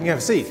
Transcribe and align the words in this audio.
You 0.00 0.08
have 0.08 0.18
a 0.18 0.22
seat. 0.22 0.46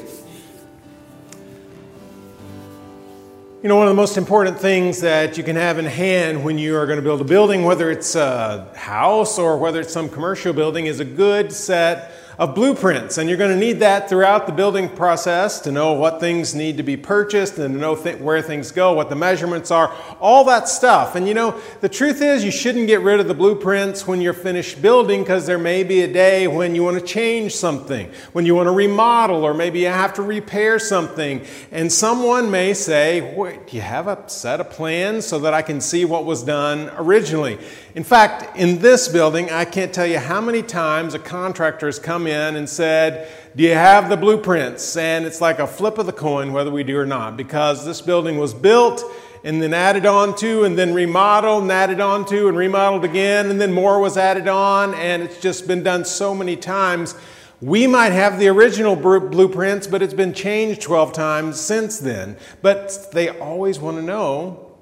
You 3.63 3.67
know, 3.67 3.75
one 3.75 3.87
of 3.87 3.91
the 3.91 3.95
most 3.95 4.15
important 4.15 4.59
things 4.59 5.01
that 5.01 5.37
you 5.39 5.43
can 5.43 5.55
have 5.55 5.79
in 5.79 5.85
hand 5.85 6.45
when 6.45 6.59
you 6.59 6.77
are 6.77 6.85
going 6.85 6.97
to 6.97 7.03
build 7.03 7.19
a 7.19 7.23
building, 7.23 7.63
whether 7.63 7.89
it's 7.89 8.13
a 8.13 8.71
house 8.75 9.39
or 9.39 9.57
whether 9.57 9.81
it's 9.81 9.91
some 9.91 10.07
commercial 10.07 10.53
building, 10.53 10.85
is 10.85 10.99
a 10.99 11.05
good 11.05 11.51
set 11.51 12.11
of 12.39 12.55
blueprints. 12.55 13.17
And 13.17 13.27
you're 13.27 13.37
going 13.37 13.51
to 13.51 13.57
need 13.57 13.79
that 13.79 14.07
throughout 14.07 14.47
the 14.47 14.53
building 14.53 14.87
process 14.87 15.59
to 15.59 15.73
know 15.73 15.91
what 15.91 16.21
things 16.21 16.55
need 16.55 16.77
to 16.77 16.83
be 16.83 16.95
purchased 16.95 17.57
and 17.57 17.75
to 17.75 17.79
know 17.79 17.97
th- 17.97 18.19
where 18.19 18.41
things 18.41 18.71
go, 18.71 18.93
what 18.93 19.09
the 19.09 19.15
measurements 19.15 19.71
are, 19.71 19.93
all 20.21 20.45
that 20.45 20.69
stuff. 20.69 21.15
And 21.15 21.27
you 21.27 21.33
know, 21.33 21.59
the 21.81 21.89
truth 21.89 22.21
is, 22.21 22.45
you 22.45 22.49
shouldn't 22.49 22.87
get 22.87 23.01
rid 23.01 23.19
of 23.19 23.27
the 23.27 23.33
blueprints 23.33 24.07
when 24.07 24.21
you're 24.21 24.31
finished 24.31 24.81
building 24.81 25.21
because 25.21 25.45
there 25.47 25.57
may 25.57 25.83
be 25.83 26.01
a 26.01 26.11
day 26.11 26.47
when 26.47 26.75
you 26.75 26.83
want 26.83 26.97
to 26.97 27.05
change 27.05 27.53
something, 27.53 28.09
when 28.31 28.45
you 28.45 28.55
want 28.55 28.67
to 28.67 28.71
remodel, 28.71 29.43
or 29.43 29.53
maybe 29.53 29.79
you 29.81 29.87
have 29.87 30.13
to 30.13 30.21
repair 30.21 30.79
something. 30.79 31.45
And 31.73 31.91
someone 31.91 32.49
may 32.49 32.73
say, 32.73 33.19
Do 33.19 33.75
you 33.75 33.81
have 33.81 34.07
a 34.07 34.29
set 34.29 34.61
of 34.61 34.69
plans 34.69 35.27
so 35.27 35.39
that 35.39 35.53
I 35.53 35.61
can 35.61 35.81
see 35.81 36.05
what 36.05 36.23
was 36.23 36.43
done 36.43 36.89
originally? 36.95 37.59
In 37.99 38.05
fact, 38.05 38.55
in 38.55 38.79
this 38.79 39.09
building, 39.09 39.49
I 39.51 39.65
can't 39.65 39.93
tell 39.93 40.07
you 40.07 40.19
how 40.19 40.39
many 40.39 40.63
times 40.63 41.15
a 41.15 41.19
contractor 41.19 41.85
has 41.85 41.99
come 41.99 42.27
in 42.27 42.55
and 42.55 42.69
said, 42.69 43.29
Do 43.57 43.63
you 43.63 43.73
have 43.73 44.07
the 44.07 44.15
blueprints? 44.15 44.95
And 44.95 45.25
it's 45.25 45.41
like 45.41 45.59
a 45.59 45.67
flip 45.67 45.97
of 45.97 46.05
the 46.05 46.13
coin 46.13 46.53
whether 46.53 46.71
we 46.71 46.85
do 46.85 46.97
or 46.97 47.05
not, 47.05 47.35
because 47.35 47.85
this 47.85 47.99
building 47.99 48.37
was 48.37 48.53
built 48.53 49.03
and 49.43 49.61
then 49.61 49.73
added 49.73 50.05
on 50.05 50.33
to, 50.37 50.63
and 50.63 50.77
then 50.77 50.93
remodeled 50.93 51.63
and 51.63 51.71
added 51.73 51.99
on 51.99 52.23
to, 52.27 52.47
and 52.47 52.55
remodeled 52.55 53.03
again, 53.03 53.49
and 53.49 53.59
then 53.59 53.73
more 53.73 53.99
was 53.99 54.15
added 54.15 54.47
on, 54.47 54.93
and 54.93 55.21
it's 55.21 55.41
just 55.41 55.67
been 55.67 55.83
done 55.83 56.05
so 56.05 56.33
many 56.33 56.55
times. 56.55 57.15
We 57.59 57.85
might 57.85 58.13
have 58.13 58.39
the 58.39 58.47
original 58.47 58.95
blueprints, 58.95 59.87
but 59.87 60.01
it's 60.01 60.13
been 60.13 60.33
changed 60.33 60.81
12 60.83 61.11
times 61.11 61.59
since 61.59 61.99
then. 61.99 62.37
But 62.61 63.11
they 63.11 63.27
always 63.27 63.77
want 63.77 63.97
to 63.97 64.01
know 64.01 64.73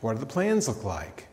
what 0.00 0.12
do 0.12 0.20
the 0.20 0.26
plans 0.26 0.68
look 0.68 0.84
like? 0.84 1.23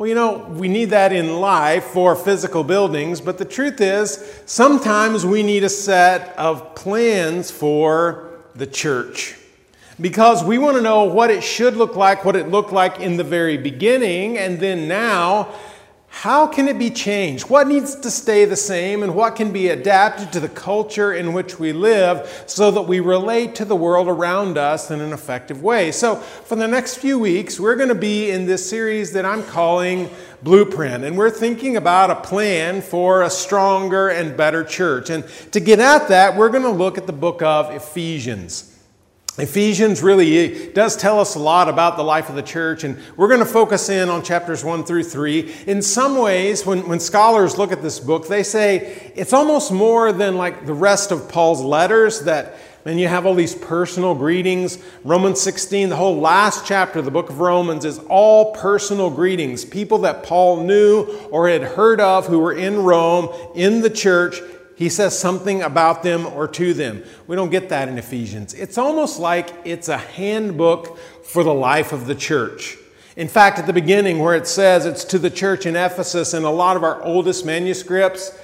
Well, 0.00 0.08
you 0.08 0.14
know, 0.14 0.38
we 0.48 0.68
need 0.68 0.86
that 0.86 1.12
in 1.12 1.42
life 1.42 1.84
for 1.84 2.16
physical 2.16 2.64
buildings, 2.64 3.20
but 3.20 3.36
the 3.36 3.44
truth 3.44 3.82
is, 3.82 4.40
sometimes 4.46 5.26
we 5.26 5.42
need 5.42 5.62
a 5.62 5.68
set 5.68 6.34
of 6.38 6.74
plans 6.74 7.50
for 7.50 8.30
the 8.54 8.66
church. 8.66 9.36
Because 10.00 10.42
we 10.42 10.56
want 10.56 10.78
to 10.78 10.82
know 10.82 11.04
what 11.04 11.30
it 11.30 11.44
should 11.44 11.76
look 11.76 11.96
like, 11.96 12.24
what 12.24 12.34
it 12.34 12.48
looked 12.48 12.72
like 12.72 12.98
in 12.98 13.18
the 13.18 13.24
very 13.24 13.58
beginning, 13.58 14.38
and 14.38 14.58
then 14.58 14.88
now 14.88 15.52
how 16.12 16.46
can 16.46 16.66
it 16.66 16.78
be 16.78 16.90
changed? 16.90 17.48
What 17.48 17.68
needs 17.68 17.94
to 17.94 18.10
stay 18.10 18.44
the 18.44 18.56
same 18.56 19.02
and 19.02 19.14
what 19.14 19.36
can 19.36 19.52
be 19.52 19.68
adapted 19.68 20.32
to 20.32 20.40
the 20.40 20.48
culture 20.48 21.14
in 21.14 21.32
which 21.32 21.58
we 21.58 21.72
live 21.72 22.44
so 22.46 22.70
that 22.72 22.82
we 22.82 22.98
relate 23.00 23.54
to 23.54 23.64
the 23.64 23.76
world 23.76 24.08
around 24.08 24.58
us 24.58 24.90
in 24.90 25.00
an 25.00 25.12
effective 25.12 25.62
way? 25.62 25.92
So, 25.92 26.16
for 26.16 26.56
the 26.56 26.66
next 26.66 26.96
few 26.96 27.18
weeks, 27.18 27.60
we're 27.60 27.76
going 27.76 27.88
to 27.88 27.94
be 27.94 28.30
in 28.30 28.44
this 28.44 28.68
series 28.68 29.12
that 29.12 29.24
I'm 29.24 29.44
calling 29.44 30.10
Blueprint, 30.42 31.04
and 31.04 31.16
we're 31.16 31.30
thinking 31.30 31.76
about 31.76 32.10
a 32.10 32.16
plan 32.16 32.82
for 32.82 33.22
a 33.22 33.30
stronger 33.30 34.08
and 34.08 34.36
better 34.36 34.64
church. 34.64 35.10
And 35.10 35.24
to 35.52 35.60
get 35.60 35.78
at 35.78 36.08
that, 36.08 36.36
we're 36.36 36.50
going 36.50 36.64
to 36.64 36.70
look 36.70 36.98
at 36.98 37.06
the 37.06 37.12
book 37.12 37.40
of 37.40 37.72
Ephesians. 37.72 38.69
Ephesians 39.38 40.02
really 40.02 40.72
does 40.72 40.96
tell 40.96 41.20
us 41.20 41.36
a 41.36 41.38
lot 41.38 41.68
about 41.68 41.96
the 41.96 42.02
life 42.02 42.28
of 42.28 42.34
the 42.34 42.42
church, 42.42 42.82
and 42.82 42.98
we're 43.16 43.28
going 43.28 43.40
to 43.40 43.46
focus 43.46 43.88
in 43.88 44.08
on 44.08 44.22
chapters 44.22 44.64
1 44.64 44.84
through 44.84 45.04
3. 45.04 45.54
In 45.66 45.82
some 45.82 46.18
ways, 46.18 46.66
when, 46.66 46.86
when 46.88 46.98
scholars 46.98 47.56
look 47.56 47.70
at 47.70 47.80
this 47.80 48.00
book, 48.00 48.26
they 48.26 48.42
say 48.42 49.12
it's 49.14 49.32
almost 49.32 49.70
more 49.70 50.12
than 50.12 50.36
like 50.36 50.66
the 50.66 50.74
rest 50.74 51.12
of 51.12 51.28
Paul's 51.28 51.62
letters 51.62 52.22
that, 52.22 52.56
and 52.84 52.98
you 52.98 53.06
have 53.06 53.24
all 53.24 53.34
these 53.34 53.54
personal 53.54 54.16
greetings. 54.16 54.82
Romans 55.04 55.40
16, 55.40 55.90
the 55.90 55.96
whole 55.96 56.18
last 56.18 56.66
chapter 56.66 56.98
of 56.98 57.04
the 57.04 57.12
book 57.12 57.30
of 57.30 57.38
Romans 57.38 57.84
is 57.84 58.00
all 58.08 58.52
personal 58.54 59.10
greetings. 59.10 59.64
People 59.64 59.98
that 59.98 60.24
Paul 60.24 60.64
knew 60.64 61.04
or 61.30 61.48
had 61.48 61.62
heard 61.62 62.00
of 62.00 62.26
who 62.26 62.40
were 62.40 62.52
in 62.52 62.82
Rome, 62.82 63.28
in 63.54 63.80
the 63.80 63.90
church, 63.90 64.40
he 64.80 64.88
says 64.88 65.16
something 65.16 65.60
about 65.60 66.02
them 66.02 66.24
or 66.24 66.48
to 66.48 66.72
them. 66.72 67.04
We 67.26 67.36
don't 67.36 67.50
get 67.50 67.68
that 67.68 67.90
in 67.90 67.98
Ephesians. 67.98 68.54
It's 68.54 68.78
almost 68.78 69.20
like 69.20 69.52
it's 69.62 69.90
a 69.90 69.98
handbook 69.98 70.96
for 71.22 71.44
the 71.44 71.52
life 71.52 71.92
of 71.92 72.06
the 72.06 72.14
church. 72.14 72.78
In 73.14 73.28
fact, 73.28 73.58
at 73.58 73.66
the 73.66 73.74
beginning, 73.74 74.20
where 74.20 74.34
it 74.34 74.46
says 74.46 74.86
it's 74.86 75.04
to 75.04 75.18
the 75.18 75.28
church 75.28 75.66
in 75.66 75.76
Ephesus, 75.76 76.32
in 76.32 76.44
a 76.44 76.50
lot 76.50 76.78
of 76.78 76.82
our 76.82 77.02
oldest 77.02 77.44
manuscripts, 77.44 78.34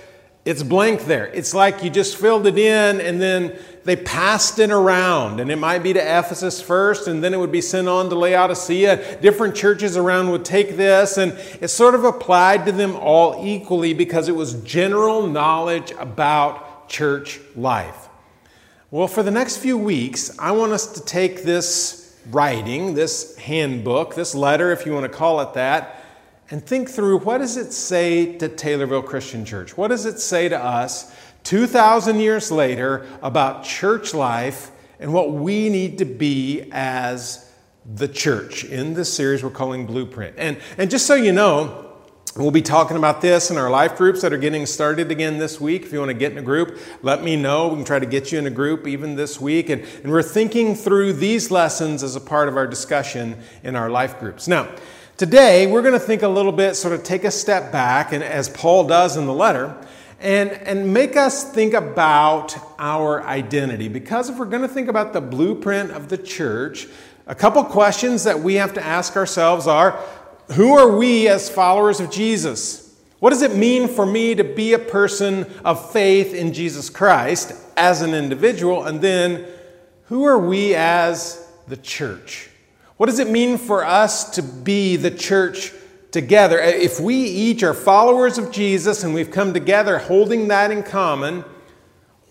it's 0.46 0.62
blank 0.62 1.04
there. 1.06 1.26
It's 1.26 1.52
like 1.52 1.82
you 1.82 1.90
just 1.90 2.16
filled 2.16 2.46
it 2.46 2.56
in 2.56 3.00
and 3.00 3.20
then 3.20 3.58
they 3.84 3.96
passed 3.96 4.58
it 4.58 4.70
around. 4.70 5.40
And 5.40 5.50
it 5.50 5.56
might 5.56 5.82
be 5.82 5.92
to 5.92 6.00
Ephesus 6.00 6.60
first, 6.60 7.06
and 7.08 7.22
then 7.22 7.32
it 7.34 7.38
would 7.38 7.52
be 7.52 7.60
sent 7.60 7.88
on 7.88 8.08
to 8.10 8.16
Laodicea. 8.16 9.20
Different 9.20 9.54
churches 9.54 9.96
around 9.96 10.30
would 10.30 10.44
take 10.44 10.76
this, 10.76 11.18
and 11.18 11.32
it 11.60 11.68
sort 11.68 11.94
of 11.94 12.04
applied 12.04 12.66
to 12.66 12.72
them 12.72 12.96
all 12.96 13.44
equally 13.46 13.94
because 13.94 14.28
it 14.28 14.34
was 14.34 14.54
general 14.62 15.26
knowledge 15.26 15.92
about 15.98 16.88
church 16.88 17.40
life. 17.54 18.08
Well, 18.90 19.08
for 19.08 19.22
the 19.22 19.30
next 19.30 19.58
few 19.58 19.78
weeks, 19.78 20.36
I 20.38 20.50
want 20.50 20.72
us 20.72 20.92
to 20.94 21.04
take 21.04 21.44
this 21.44 22.18
writing, 22.30 22.94
this 22.94 23.36
handbook, 23.36 24.14
this 24.14 24.34
letter, 24.34 24.72
if 24.72 24.84
you 24.84 24.92
want 24.92 25.10
to 25.10 25.16
call 25.16 25.40
it 25.40 25.54
that, 25.54 26.02
and 26.50 26.64
think 26.64 26.88
through 26.88 27.18
what 27.18 27.38
does 27.38 27.56
it 27.56 27.72
say 27.72 28.36
to 28.36 28.48
Taylorville 28.48 29.04
Christian 29.04 29.44
Church? 29.44 29.76
What 29.76 29.88
does 29.88 30.06
it 30.06 30.20
say 30.20 30.48
to 30.48 30.58
us 30.58 31.14
2,000 31.44 32.20
years 32.20 32.50
later 32.50 33.06
about 33.22 33.64
church 33.64 34.14
life 34.14 34.70
and 34.98 35.12
what 35.12 35.32
we 35.32 35.68
need 35.68 35.98
to 35.98 36.04
be 36.04 36.68
as 36.72 37.46
the 37.94 38.08
church 38.08 38.64
in 38.64 38.94
this 38.94 39.12
series 39.12 39.44
we're 39.44 39.50
calling 39.50 39.86
Blueprint. 39.86 40.34
And, 40.38 40.58
and 40.76 40.90
just 40.90 41.06
so 41.06 41.14
you 41.14 41.32
know, 41.32 41.82
We'll 42.34 42.50
be 42.50 42.60
talking 42.60 42.98
about 42.98 43.22
this 43.22 43.50
in 43.50 43.56
our 43.56 43.70
life 43.70 43.96
groups 43.96 44.20
that 44.20 44.30
are 44.30 44.36
getting 44.36 44.66
started 44.66 45.10
again 45.10 45.38
this 45.38 45.58
week. 45.58 45.84
If 45.84 45.92
you 45.94 46.00
want 46.00 46.10
to 46.10 46.14
get 46.14 46.32
in 46.32 46.38
a 46.38 46.42
group, 46.42 46.78
let 47.00 47.24
me 47.24 47.34
know. 47.34 47.68
We 47.68 47.76
can 47.76 47.84
try 47.86 47.98
to 47.98 48.04
get 48.04 48.30
you 48.30 48.38
in 48.38 48.46
a 48.46 48.50
group 48.50 48.86
even 48.86 49.16
this 49.16 49.40
week. 49.40 49.70
And, 49.70 49.82
and 50.02 50.12
we're 50.12 50.22
thinking 50.22 50.74
through 50.74 51.14
these 51.14 51.50
lessons 51.50 52.02
as 52.02 52.14
a 52.14 52.20
part 52.20 52.48
of 52.48 52.58
our 52.58 52.66
discussion 52.66 53.38
in 53.62 53.74
our 53.74 53.88
life 53.88 54.20
groups. 54.20 54.46
Now, 54.46 54.68
Today, 55.16 55.66
we're 55.66 55.80
going 55.80 55.94
to 55.94 55.98
think 55.98 56.20
a 56.20 56.28
little 56.28 56.52
bit, 56.52 56.74
sort 56.74 56.92
of 56.92 57.02
take 57.02 57.24
a 57.24 57.30
step 57.30 57.72
back, 57.72 58.12
and 58.12 58.22
as 58.22 58.50
Paul 58.50 58.86
does 58.86 59.16
in 59.16 59.24
the 59.24 59.32
letter, 59.32 59.74
and, 60.20 60.50
and 60.50 60.92
make 60.92 61.16
us 61.16 61.50
think 61.54 61.72
about 61.72 62.54
our 62.78 63.22
identity. 63.22 63.88
Because 63.88 64.28
if 64.28 64.36
we're 64.38 64.44
going 64.44 64.60
to 64.60 64.68
think 64.68 64.88
about 64.88 65.14
the 65.14 65.22
blueprint 65.22 65.90
of 65.90 66.10
the 66.10 66.18
church, 66.18 66.86
a 67.26 67.34
couple 67.34 67.64
questions 67.64 68.24
that 68.24 68.40
we 68.40 68.56
have 68.56 68.74
to 68.74 68.84
ask 68.84 69.16
ourselves 69.16 69.66
are 69.66 69.92
who 70.52 70.76
are 70.76 70.94
we 70.94 71.28
as 71.28 71.48
followers 71.48 71.98
of 71.98 72.10
Jesus? 72.10 72.94
What 73.18 73.30
does 73.30 73.40
it 73.40 73.56
mean 73.56 73.88
for 73.88 74.04
me 74.04 74.34
to 74.34 74.44
be 74.44 74.74
a 74.74 74.78
person 74.78 75.50
of 75.64 75.92
faith 75.92 76.34
in 76.34 76.52
Jesus 76.52 76.90
Christ 76.90 77.54
as 77.74 78.02
an 78.02 78.12
individual? 78.12 78.84
And 78.84 79.00
then, 79.00 79.46
who 80.08 80.24
are 80.24 80.38
we 80.38 80.74
as 80.74 81.50
the 81.68 81.78
church? 81.78 82.50
What 82.96 83.06
does 83.06 83.18
it 83.18 83.28
mean 83.28 83.58
for 83.58 83.84
us 83.84 84.30
to 84.30 84.42
be 84.42 84.96
the 84.96 85.10
church 85.10 85.72
together? 86.12 86.60
Uh, 86.62 86.68
if 86.68 86.98
we 86.98 87.14
each 87.14 87.62
are 87.62 87.74
followers 87.74 88.38
of 88.38 88.50
Jesus 88.50 89.04
and 89.04 89.12
we've 89.12 89.30
come 89.30 89.52
together 89.52 89.98
holding 89.98 90.48
that 90.48 90.70
in 90.70 90.82
common, 90.82 91.44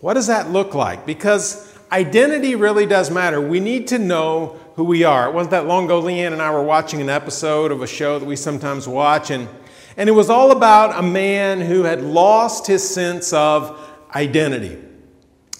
what 0.00 0.14
does 0.14 0.26
that 0.26 0.50
look 0.50 0.74
like? 0.74 1.06
Because 1.06 1.78
identity 1.92 2.56
really 2.56 2.84
does 2.84 3.12
matter. 3.12 3.40
We 3.40 3.60
need 3.60 3.86
to 3.88 3.98
know 3.98 4.58
who 4.74 4.82
we 4.82 5.04
are. 5.04 5.28
It 5.28 5.34
wasn't 5.34 5.52
that 5.52 5.66
long 5.66 5.84
ago, 5.84 6.02
Leanne 6.02 6.32
and 6.32 6.42
I 6.42 6.50
were 6.50 6.62
watching 6.62 7.00
an 7.00 7.08
episode 7.08 7.70
of 7.70 7.80
a 7.82 7.86
show 7.86 8.18
that 8.18 8.26
we 8.26 8.34
sometimes 8.34 8.88
watch, 8.88 9.30
and, 9.30 9.48
and 9.96 10.08
it 10.08 10.12
was 10.12 10.28
all 10.28 10.50
about 10.50 10.98
a 10.98 11.02
man 11.02 11.60
who 11.60 11.84
had 11.84 12.02
lost 12.02 12.66
his 12.66 12.88
sense 12.88 13.32
of 13.32 13.80
identity. 14.14 14.76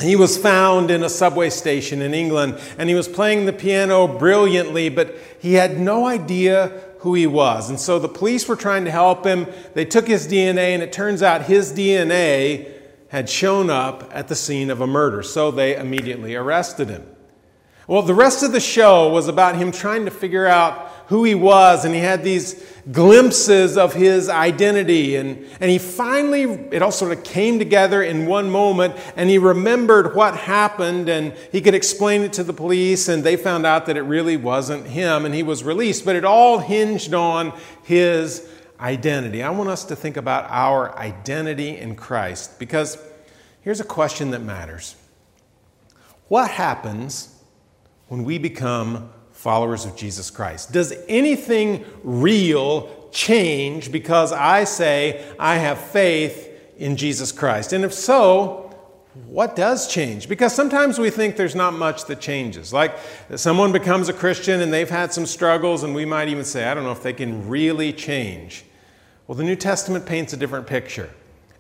He 0.01 0.15
was 0.15 0.37
found 0.37 0.91
in 0.91 1.03
a 1.03 1.09
subway 1.09 1.49
station 1.49 2.03
in 2.03 2.13
England 2.13 2.61
and 2.77 2.89
he 2.89 2.95
was 2.95 3.09
playing 3.09 3.47
the 3.47 3.53
piano 3.53 4.07
brilliantly, 4.07 4.91
but 4.91 5.17
he 5.41 5.55
had 5.55 5.81
no 5.81 6.07
idea 6.07 6.83
who 7.07 7.15
he 7.15 7.27
was. 7.27 7.71
And 7.71 7.79
so 7.79 7.99
the 7.99 8.09
police 8.09 8.49
were 8.49 8.57
trying 8.57 8.85
to 8.85 8.91
help 8.91 9.25
him. 9.25 9.47
They 9.75 9.85
took 9.85 10.09
his 10.09 10.27
DNA, 10.27 10.75
and 10.75 10.83
it 10.83 10.93
turns 10.93 11.23
out 11.23 11.43
his 11.43 11.73
DNA 11.73 12.69
had 13.09 13.31
shown 13.31 13.71
up 13.71 14.11
at 14.13 14.29
the 14.29 14.35
scene 14.35 14.71
of 14.71 14.81
a 14.81 14.87
murder. 14.87 15.23
So 15.23 15.53
they 15.53 15.77
immediately 15.77 16.35
arrested 16.35 16.89
him. 16.89 17.07
Well, 17.87 18.03
the 18.03 18.15
rest 18.15 18.43
of 18.43 18.51
the 18.51 18.61
show 18.61 19.09
was 19.09 19.29
about 19.29 19.55
him 19.55 19.71
trying 19.71 20.07
to 20.07 20.11
figure 20.11 20.47
out 20.47 20.91
who 21.09 21.23
he 21.25 21.35
was, 21.35 21.85
and 21.85 21.95
he 21.95 22.01
had 22.01 22.25
these 22.25 22.63
glimpses 22.91 23.79
of 23.79 23.95
his 23.95 24.29
identity. 24.29 25.17
And, 25.17 25.47
and 25.61 25.71
he 25.71 25.79
finally, 25.79 26.43
it 26.73 26.83
all 26.83 26.91
sort 26.91 27.13
of 27.13 27.23
came 27.23 27.59
together 27.59 28.03
in 28.03 28.27
one 28.27 28.51
moment, 28.51 28.95
and 29.15 29.31
he 29.31 29.39
remembered 29.39 30.15
what 30.15 30.37
happened, 30.37 31.09
and 31.09 31.33
he 31.53 31.61
could 31.61 31.75
explain 31.75 32.23
it 32.23 32.33
to 32.35 32.45
the 32.45 32.53
police, 32.53 33.09
and 33.09 33.23
they 33.23 33.37
found 33.37 33.65
out 33.67 33.87
that 33.87 33.97
it 33.97 34.03
really 34.03 34.37
wasn't 34.37 34.87
him, 34.87 35.25
and 35.25 35.35
he 35.35 35.43
was 35.43 35.63
released. 35.63 36.05
But 36.05 36.17
it 36.17 36.25
all 36.25 36.59
hinged 36.59 37.15
on 37.15 37.53
his 37.85 38.49
identity. 38.81 39.43
I 39.43 39.51
want 39.51 39.71
us 39.71 39.85
to 39.87 39.97
think 39.97 40.17
about 40.17 40.47
our 40.51 40.97
identity 40.99 41.77
in 41.77 41.95
Christ, 41.95 42.59
because 42.59 42.99
here's 43.63 43.81
a 43.81 43.85
question 43.85 44.33
that 44.33 44.43
matters 44.43 44.97
What 46.29 46.51
happens 46.51 47.33
when 48.09 48.25
we 48.25 48.39
become 48.39 49.11
followers 49.47 49.85
of 49.85 49.95
Jesus 49.95 50.29
Christ? 50.29 50.73
Does 50.73 50.93
anything 51.07 51.85
real 52.03 53.09
change 53.13 53.93
because 53.93 54.33
I 54.33 54.65
say 54.65 55.25
I 55.39 55.59
have 55.59 55.79
faith 55.79 56.51
in 56.79 56.97
Jesus 56.97 57.31
Christ? 57.31 57.73
And 57.73 57.85
if 57.85 57.95
so, 57.95 58.77
what 59.29 59.55
does 59.55 59.87
change? 59.87 60.29
Because 60.29 60.53
sometimes 60.53 60.99
we 60.99 61.11
think 61.11 61.37
there's 61.37 61.55
not 61.55 61.75
much 61.75 62.07
that 62.07 62.21
changes. 62.21 62.73
Like 62.73 62.99
someone 63.37 63.71
becomes 63.71 64.09
a 64.09 64.13
Christian 64.13 64.63
and 64.63 64.73
they've 64.73 64.91
had 64.91 65.13
some 65.13 65.27
struggles, 65.27 65.85
and 65.85 65.95
we 65.95 66.05
might 66.05 66.27
even 66.27 66.45
say, 66.45 66.65
I 66.65 66.75
don't 66.75 66.83
know 66.83 66.91
if 66.91 67.05
they 67.05 67.13
can 67.13 67.49
really 67.49 67.93
change. 67.93 68.65
Well, 69.29 69.39
the 69.39 69.45
New 69.45 69.55
Testament 69.55 70.07
paints 70.07 70.33
a 70.33 70.37
different 70.37 70.67
picture. 70.67 71.11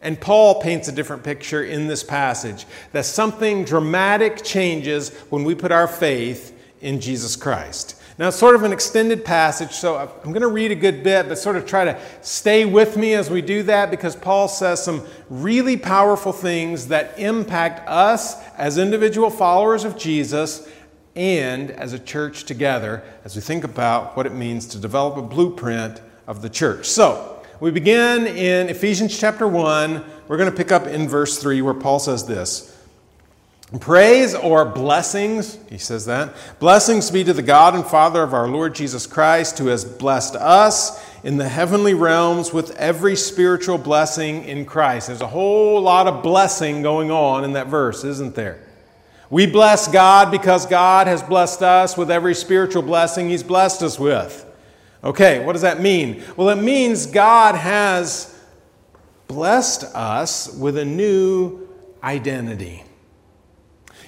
And 0.02 0.20
Paul 0.20 0.60
paints 0.60 0.88
a 0.88 0.92
different 0.92 1.22
picture 1.22 1.62
in 1.62 1.86
this 1.86 2.02
passage 2.02 2.66
that 2.90 3.04
something 3.04 3.64
dramatic 3.64 4.42
changes 4.42 5.10
when 5.30 5.44
we 5.44 5.54
put 5.54 5.70
our 5.70 5.86
faith 5.86 6.54
in 6.80 7.00
Jesus 7.00 7.36
Christ. 7.36 8.00
Now, 8.18 8.28
it's 8.28 8.38
sort 8.38 8.54
of 8.54 8.62
an 8.62 8.72
extended 8.72 9.26
passage, 9.26 9.72
so 9.72 9.96
I'm 9.96 10.30
going 10.30 10.40
to 10.40 10.48
read 10.48 10.70
a 10.70 10.74
good 10.74 11.02
bit, 11.02 11.28
but 11.28 11.36
sort 11.38 11.56
of 11.56 11.66
try 11.66 11.84
to 11.84 12.00
stay 12.22 12.64
with 12.64 12.96
me 12.96 13.12
as 13.12 13.28
we 13.28 13.42
do 13.42 13.62
that 13.64 13.90
because 13.90 14.16
Paul 14.16 14.48
says 14.48 14.82
some 14.82 15.06
really 15.28 15.76
powerful 15.76 16.32
things 16.32 16.88
that 16.88 17.18
impact 17.18 17.86
us 17.86 18.42
as 18.56 18.78
individual 18.78 19.28
followers 19.28 19.84
of 19.84 19.98
Jesus 19.98 20.66
and 21.14 21.70
as 21.70 21.92
a 21.92 21.98
church 21.98 22.44
together 22.44 23.02
as 23.24 23.36
we 23.36 23.42
think 23.42 23.64
about 23.64 24.16
what 24.16 24.24
it 24.24 24.32
means 24.32 24.66
to 24.68 24.78
develop 24.78 25.18
a 25.18 25.22
blueprint 25.22 26.00
of 26.26 26.40
the 26.40 26.48
church. 26.48 26.86
So, 26.86 27.34
we 27.58 27.70
begin 27.70 28.26
in 28.26 28.68
Ephesians 28.68 29.18
chapter 29.18 29.48
1. 29.48 30.04
We're 30.28 30.36
going 30.36 30.50
to 30.50 30.56
pick 30.56 30.72
up 30.72 30.86
in 30.86 31.08
verse 31.08 31.38
3 31.38 31.62
where 31.62 31.74
Paul 31.74 31.98
says 31.98 32.26
this. 32.26 32.75
Praise 33.80 34.34
or 34.34 34.64
blessings, 34.64 35.58
he 35.68 35.78
says 35.78 36.06
that. 36.06 36.32
Blessings 36.60 37.10
be 37.10 37.24
to 37.24 37.32
the 37.32 37.42
God 37.42 37.74
and 37.74 37.84
Father 37.84 38.22
of 38.22 38.32
our 38.32 38.46
Lord 38.46 38.76
Jesus 38.76 39.08
Christ, 39.08 39.58
who 39.58 39.66
has 39.66 39.84
blessed 39.84 40.36
us 40.36 41.04
in 41.24 41.36
the 41.36 41.48
heavenly 41.48 41.92
realms 41.92 42.52
with 42.52 42.76
every 42.76 43.16
spiritual 43.16 43.76
blessing 43.76 44.44
in 44.44 44.64
Christ. 44.66 45.08
There's 45.08 45.20
a 45.20 45.26
whole 45.26 45.80
lot 45.80 46.06
of 46.06 46.22
blessing 46.22 46.80
going 46.80 47.10
on 47.10 47.42
in 47.42 47.54
that 47.54 47.66
verse, 47.66 48.04
isn't 48.04 48.36
there? 48.36 48.60
We 49.30 49.46
bless 49.46 49.88
God 49.88 50.30
because 50.30 50.66
God 50.66 51.08
has 51.08 51.20
blessed 51.20 51.62
us 51.62 51.96
with 51.96 52.08
every 52.08 52.36
spiritual 52.36 52.82
blessing 52.82 53.28
He's 53.28 53.42
blessed 53.42 53.82
us 53.82 53.98
with. 53.98 54.44
Okay, 55.02 55.44
what 55.44 55.54
does 55.54 55.62
that 55.62 55.80
mean? 55.80 56.22
Well, 56.36 56.50
it 56.50 56.62
means 56.62 57.06
God 57.06 57.56
has 57.56 58.32
blessed 59.26 59.82
us 59.96 60.54
with 60.54 60.78
a 60.78 60.84
new 60.84 61.68
identity. 62.04 62.84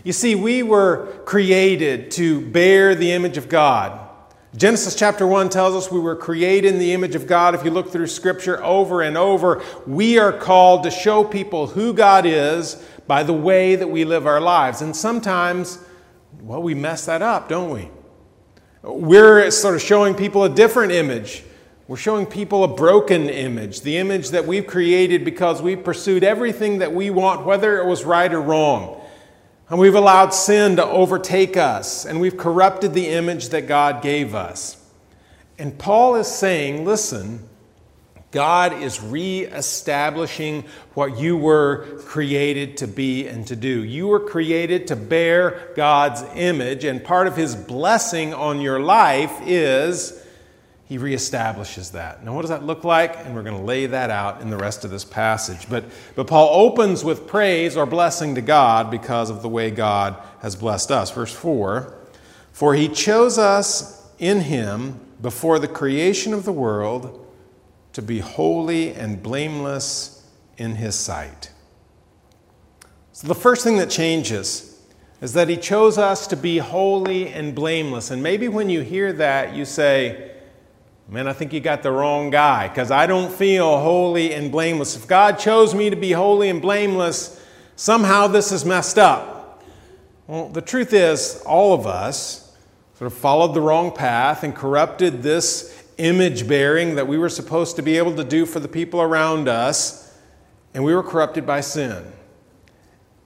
You 0.05 0.13
see, 0.13 0.35
we 0.35 0.63
were 0.63 1.23
created 1.25 2.11
to 2.13 2.41
bear 2.41 2.95
the 2.95 3.13
image 3.13 3.37
of 3.37 3.49
God. 3.49 4.09
Genesis 4.57 4.95
chapter 4.95 5.27
1 5.27 5.51
tells 5.51 5.75
us 5.75 5.93
we 5.93 6.01
were 6.01 6.17
created 6.17 6.73
in 6.73 6.79
the 6.79 6.93
image 6.93 7.15
of 7.15 7.27
God. 7.27 7.55
If 7.55 7.65
you 7.65 7.71
look 7.71 7.91
through 7.91 8.07
Scripture 8.07 8.63
over 8.65 9.03
and 9.03 9.17
over, 9.17 9.63
we 9.87 10.19
are 10.19 10.33
called 10.33 10.85
to 10.85 10.91
show 10.91 11.23
people 11.23 11.67
who 11.67 11.93
God 11.93 12.25
is 12.27 12.83
by 13.07 13.23
the 13.25 13.33
way 13.33 13.77
that 13.77 13.89
we 13.89 14.05
live 14.05 14.27
our 14.27 14.41
lives. 14.41 14.81
And 14.81 14.97
sometimes, 14.97 15.79
well, 16.41 16.63
we 16.63 16.75
mess 16.75 17.07
that 17.07 17.21
up, 17.21 17.49
don't 17.49 17.71
we? 17.71 17.91
We're 18.83 19.51
sort 19.51 19.75
of 19.75 19.83
showing 19.83 20.15
people 20.15 20.45
a 20.45 20.49
different 20.49 20.93
image. 20.93 21.45
We're 21.89 21.97
showing 21.97 22.27
people 22.27 22.65
a 22.65 22.69
broken 22.69 23.29
image, 23.29 23.81
the 23.81 23.97
image 23.97 24.31
that 24.31 24.47
we've 24.47 24.67
created 24.67 25.25
because 25.25 25.61
we 25.61 25.75
pursued 25.75 26.23
everything 26.23 26.79
that 26.79 26.93
we 26.93 27.11
want, 27.11 27.45
whether 27.45 27.79
it 27.79 27.87
was 27.87 28.05
right 28.05 28.33
or 28.33 28.41
wrong. 28.41 29.01
And 29.71 29.79
we've 29.79 29.95
allowed 29.95 30.31
sin 30.31 30.77
to 30.77 30.85
overtake 30.85 31.57
us, 31.57 32.07
and 32.07 32.21
we've 32.21 32.39
corrupted 32.39 32.95
the 32.95 33.09
image 33.09 33.51
that 33.51 33.67
God 33.69 34.03
gave 34.03 34.35
us. 34.35 34.83
And 35.59 35.79
Paul 35.79 36.17
is 36.17 36.27
saying, 36.27 36.87
listen, 36.87 37.47
God 38.31 38.73
is 38.73 39.03
reestablishing 39.03 40.65
what 40.95 41.19
you 41.19 41.37
were 41.37 41.85
created 42.07 42.79
to 42.79 42.87
be 42.87 43.27
and 43.27 43.47
to 43.47 43.57
do. 43.57 43.85
You 43.85 44.07
were 44.07 44.21
created 44.21 44.87
to 44.89 44.97
bear 44.97 45.71
God's 45.77 46.23
image, 46.35 46.85
and 46.85 47.05
part 47.05 47.27
of 47.27 47.37
His 47.37 47.55
blessing 47.55 48.33
on 48.33 48.61
your 48.61 48.81
life 48.81 49.33
is 49.47 50.25
he 50.89 50.97
reestablishes 50.97 51.93
that. 51.93 52.25
Now, 52.25 52.35
what 52.35 52.41
does 52.41 52.49
that 52.49 52.65
look 52.65 52.83
like? 52.83 53.15
And 53.19 53.35
we're 53.35 53.43
going 53.43 53.59
to 53.59 53.63
lay 53.63 53.85
that 53.85 54.09
out 54.09 54.41
in 54.41 54.49
the 54.49 54.57
rest 54.57 54.87
of 54.87 54.91
this 54.91 55.05
passage. 55.05 55.69
But, 55.69 55.85
but 56.17 56.27
Paul 56.27 56.49
opens 56.51 57.05
with 57.05 57.27
praise 57.27 57.77
or 57.77 57.85
blessing 57.85 58.35
to 58.37 58.41
God 58.41 58.91
because 58.91 59.29
of 59.29 59.43
the 59.43 59.51
way 59.51 59.71
God 59.71 60.17
has 60.41 60.57
blessed 60.57 60.91
us. 60.91 61.11
Verse 61.11 61.33
4 61.33 61.95
For 62.53 62.75
he 62.75 62.89
chose 62.89 63.37
us 63.37 64.11
in 64.19 64.41
him 64.41 64.99
before 65.21 65.59
the 65.59 65.69
creation 65.69 66.33
of 66.33 66.47
the 66.47 66.53
world 66.53 67.27
to 67.93 68.01
be 68.01 68.21
holy 68.21 68.95
and 68.95 69.23
blameless 69.23 70.27
in 70.57 70.77
his 70.77 70.95
sight. 70.95 71.51
So, 73.13 73.29
the 73.29 73.35
first 73.35 73.63
thing 73.63 73.77
that 73.77 73.91
changes 73.91 74.83
is 75.21 75.35
that 75.35 75.51
he 75.51 75.59
chose 75.59 75.99
us 75.99 76.27
to 76.29 76.37
be 76.37 76.59
holy 76.59 77.29
and 77.29 77.55
blameless. 77.55 78.11
And 78.11 78.23
maybe 78.23 78.49
when 78.49 78.71
you 78.71 78.81
hear 78.81 79.13
that, 79.13 79.55
you 79.55 79.67
say, 79.67 80.37
Man, 81.11 81.27
I 81.27 81.33
think 81.33 81.55
you 81.55 81.61
got 81.61 81.83
the 81.83 81.91
wrong 81.91 82.29
guy 82.29 82.69
because 82.69 82.91
I 82.91 83.07
don't 83.07 83.33
feel 83.33 83.79
holy 83.81 84.35
and 84.35 84.53
blameless. 84.53 84.95
If 84.95 85.09
God 85.09 85.39
chose 85.39 85.75
me 85.75 85.89
to 85.89 85.97
be 85.97 86.13
holy 86.13 86.51
and 86.51 86.61
blameless, 86.61 87.43
somehow 87.77 88.27
this 88.27 88.53
is 88.53 88.67
messed 88.67 88.99
up. 88.99 89.65
Well, 90.27 90.51
the 90.51 90.61
truth 90.61 90.93
is, 90.93 91.43
all 91.47 91.73
of 91.73 91.87
us 91.87 92.55
sort 92.99 93.11
of 93.11 93.17
followed 93.17 93.55
the 93.55 93.61
wrong 93.63 93.91
path 93.91 94.43
and 94.43 94.55
corrupted 94.55 95.23
this 95.23 95.83
image 95.97 96.47
bearing 96.47 96.97
that 96.97 97.09
we 97.09 97.17
were 97.17 97.31
supposed 97.31 97.77
to 97.77 97.83
be 97.83 97.97
able 97.97 98.15
to 98.17 98.25
do 98.25 98.45
for 98.45 98.61
the 98.61 98.69
people 98.69 99.01
around 99.01 99.49
us, 99.49 100.15
and 100.75 100.85
we 100.85 100.95
were 100.95 101.03
corrupted 101.03 101.47
by 101.47 101.63
sin. 101.63 102.05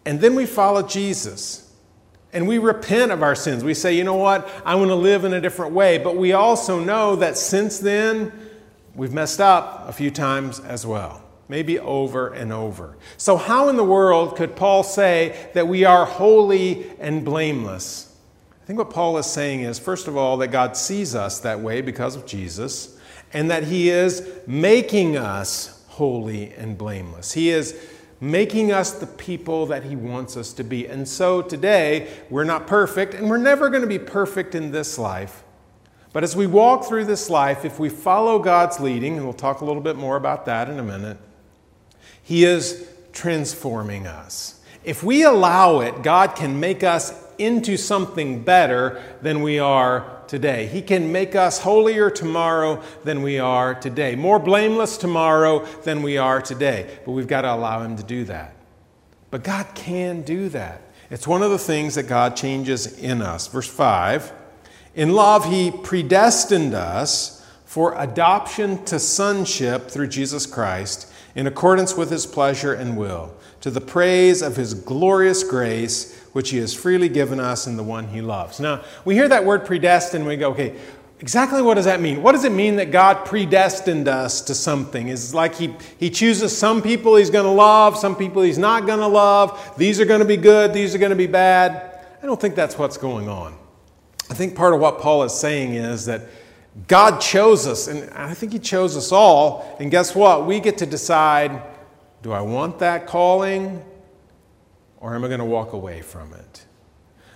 And 0.05 0.21
then 0.21 0.37
we 0.37 0.47
followed 0.47 0.89
Jesus. 0.89 1.72
And 2.33 2.49
we 2.49 2.59
repent 2.59 3.13
of 3.13 3.23
our 3.23 3.35
sins. 3.35 3.63
We 3.63 3.75
say, 3.75 3.95
you 3.95 4.05
know 4.05 4.17
what, 4.17 4.49
I 4.65 4.75
want 4.77 4.89
to 4.89 4.95
live 4.95 5.25
in 5.25 5.35
a 5.35 5.41
different 5.41 5.75
way. 5.75 5.99
But 5.99 6.17
we 6.17 6.33
also 6.33 6.81
know 6.81 7.17
that 7.17 7.37
since 7.37 7.79
then, 7.79 8.33
we've 8.95 9.13
messed 9.13 9.41
up 9.41 9.89
a 9.89 9.93
few 9.93 10.11
times 10.11 10.59
as 10.61 10.87
well, 10.87 11.23
maybe 11.49 11.79
over 11.79 12.33
and 12.33 12.53
over. 12.53 12.97
So, 13.19 13.37
how 13.37 13.69
in 13.69 13.77
the 13.77 13.85
world 13.85 14.37
could 14.37 14.57
Paul 14.57 14.83
say 14.83 15.51
that 15.53 15.69
we 15.69 15.85
are 15.85 16.07
holy 16.07 16.91
and 16.99 17.25
blameless? 17.25 18.17
I 18.63 18.65
think 18.65 18.79
what 18.79 18.91
Paul 18.91 19.19
is 19.19 19.27
saying 19.27 19.63
is, 19.63 19.79
first 19.79 20.09
of 20.09 20.17
all, 20.17 20.39
that 20.39 20.49
God 20.49 20.77
sees 20.77 21.15
us 21.15 21.41
that 21.41 21.61
way 21.61 21.83
because 21.83 22.17
of 22.17 22.25
Jesus, 22.25 22.99
and 23.33 23.51
that 23.51 23.65
He 23.65 23.91
is 23.91 24.27
making 24.47 25.17
us 25.17 25.85
holy 25.89 26.55
and 26.55 26.79
blameless. 26.79 27.33
He 27.33 27.51
is 27.51 27.79
making 28.23 28.71
us 28.71 28.93
the 28.93 29.07
people 29.07 29.67
that 29.67 29.83
He 29.83 29.97
wants 29.97 30.37
us 30.37 30.53
to 30.53 30.63
be. 30.63 30.87
And 30.87 31.09
so 31.09 31.43
today, 31.43 32.09
we're 32.31 32.45
not 32.45 32.69
perfect, 32.69 33.15
and 33.15 33.29
we're 33.29 33.37
never 33.37 33.69
going 33.69 33.83
to 33.83 33.89
be 33.89 33.99
perfect 33.99 34.55
in 34.55 34.71
this 34.71 34.97
life. 34.97 35.43
But 36.13 36.23
as 36.23 36.37
we 36.37 36.47
walk 36.47 36.85
through 36.85 37.07
this 37.07 37.29
life, 37.29 37.65
if 37.65 37.81
we 37.81 37.89
follow 37.89 38.39
God's 38.39 38.79
leading, 38.79 39.17
and 39.17 39.25
we'll 39.25 39.33
talk 39.33 39.61
a 39.61 39.65
little 39.65 39.83
bit 39.83 39.97
more 39.97 40.15
about 40.15 40.47
that 40.47 40.71
in 40.71 40.79
a 40.79 40.85
minute, 40.85 41.19
He 42.23 42.45
is 42.45 42.89
transforming 43.13 44.07
us. 44.07 44.61
If 44.85 45.03
we 45.03 45.25
allow 45.25 45.81
it, 45.81 46.05
God 46.05 46.37
can 46.37 46.61
make 46.61 46.85
us 46.85 47.13
into 47.39 47.77
something 47.77 48.45
better 48.45 49.03
than 49.21 49.43
we 49.43 49.59
are 49.59 50.22
today. 50.33 50.67
He 50.67 50.81
can 50.81 51.13
make 51.13 51.37
us 51.37 51.59
holier 51.59 52.09
tomorrow 52.09 52.83
than 53.05 53.21
we 53.21 53.39
are 53.39 53.75
today, 53.75 54.15
more 54.17 54.39
blameless 54.39 54.97
tomorrow 54.97 55.67
than 55.83 56.03
we 56.03 56.17
are 56.17 56.41
today. 56.41 56.89
But 57.05 57.13
we've 57.13 57.27
got 57.27 57.43
to 57.43 57.53
allow 57.53 57.83
Him 57.83 57.99
to 57.99 58.03
do 58.03 58.25
that. 58.25 58.57
But 59.31 59.45
God 59.45 59.67
can 59.75 60.23
do 60.23 60.49
that. 60.49 60.81
It's 61.11 61.27
one 61.27 61.43
of 61.43 61.51
the 61.51 61.59
things 61.59 61.97
that 61.97 62.05
God 62.05 62.35
changes 62.35 62.99
in 62.99 63.21
us. 63.21 63.47
Verse 63.47 63.69
5 63.69 64.33
In 64.95 65.13
love, 65.13 65.51
He 65.51 65.71
predestined 65.71 66.73
us 66.73 67.47
for 67.67 67.95
adoption 68.01 68.83
to 68.87 68.99
sonship 68.99 69.91
through 69.91 70.09
Jesus 70.09 70.47
Christ 70.47 71.13
in 71.35 71.47
accordance 71.47 71.95
with 71.95 72.11
His 72.11 72.25
pleasure 72.25 72.73
and 72.73 72.97
will, 72.97 73.35
to 73.61 73.71
the 73.71 73.83
praise 73.83 74.41
of 74.41 74.57
His 74.57 74.73
glorious 74.73 75.45
grace 75.45 76.22
which 76.33 76.51
He 76.51 76.59
has 76.59 76.75
freely 76.75 77.09
given 77.09 77.39
us 77.41 77.67
in 77.67 77.77
the 77.77 77.83
one 77.83 78.09
He 78.09 78.21
loves. 78.21 78.61
Now, 78.61 78.83
we 79.05 79.15
hear 79.15 79.29
that 79.29 79.45
word 79.45 79.65
predestined, 79.65 80.27
we 80.27 80.37
go, 80.37 80.51
okay, 80.51 80.75
exactly 81.21 81.63
what 81.63 81.75
does 81.75 81.85
that 81.85 82.01
mean? 82.01 82.23
What 82.23 82.33
does 82.33 82.45
it 82.45 82.53
mean 82.53 82.77
that 82.77 82.91
God 82.91 83.25
predestined 83.25 84.09
us 84.09 84.41
to 84.43 84.55
something? 84.55 85.09
Is 85.09 85.35
like 85.35 85.55
He, 85.55 85.75
he 85.99 86.11
chooses 86.11 86.57
some 86.57 86.83
people 86.83 87.17
He's 87.17 87.31
going 87.31 87.45
to 87.45 87.51
love, 87.51 87.97
some 87.97 88.17
people 88.17 88.43
He's 88.43 88.59
not 88.59 88.87
going 88.87 89.01
to 89.01 89.07
love. 89.07 89.75
These 89.77 90.01
are 90.01 90.05
going 90.05 90.21
to 90.21 90.27
be 90.27 90.37
good, 90.37 90.73
these 90.73 90.95
are 90.95 90.99
going 90.99 91.11
to 91.11 91.17
be 91.17 91.27
bad. 91.27 92.05
I 92.23 92.27
don't 92.27 92.41
think 92.41 92.55
that's 92.55 92.79
what's 92.79 92.97
going 92.97 93.29
on. 93.29 93.57
I 94.31 94.35
think 94.35 94.55
part 94.55 94.75
of 94.75 94.81
what 94.81 95.01
Paul 95.01 95.25
is 95.25 95.35
saying 95.35 95.75
is 95.75 96.07
that 96.07 96.23
God 96.89 97.21
chose 97.21 97.67
us, 97.67 97.87
and 97.87 98.09
I 98.11 98.33
think 98.35 98.53
He 98.53 98.59
chose 98.59 98.97
us 98.97 99.13
all. 99.13 99.77
And 99.79 99.91
guess 99.91 100.15
what? 100.15 100.47
We 100.47 100.61
get 100.61 100.79
to 100.79 100.87
decide 100.87 101.63
do 102.23 102.31
I 102.31 102.41
want 102.41 102.79
that 102.79 103.09
calling? 103.09 103.85
Or 105.03 105.17
am 105.17 105.25
I 105.25 105.27
going 105.27 105.41
to 105.41 105.45
walk 105.45 105.73
away 105.73 106.01
from 106.01 106.33
it? 106.33 106.65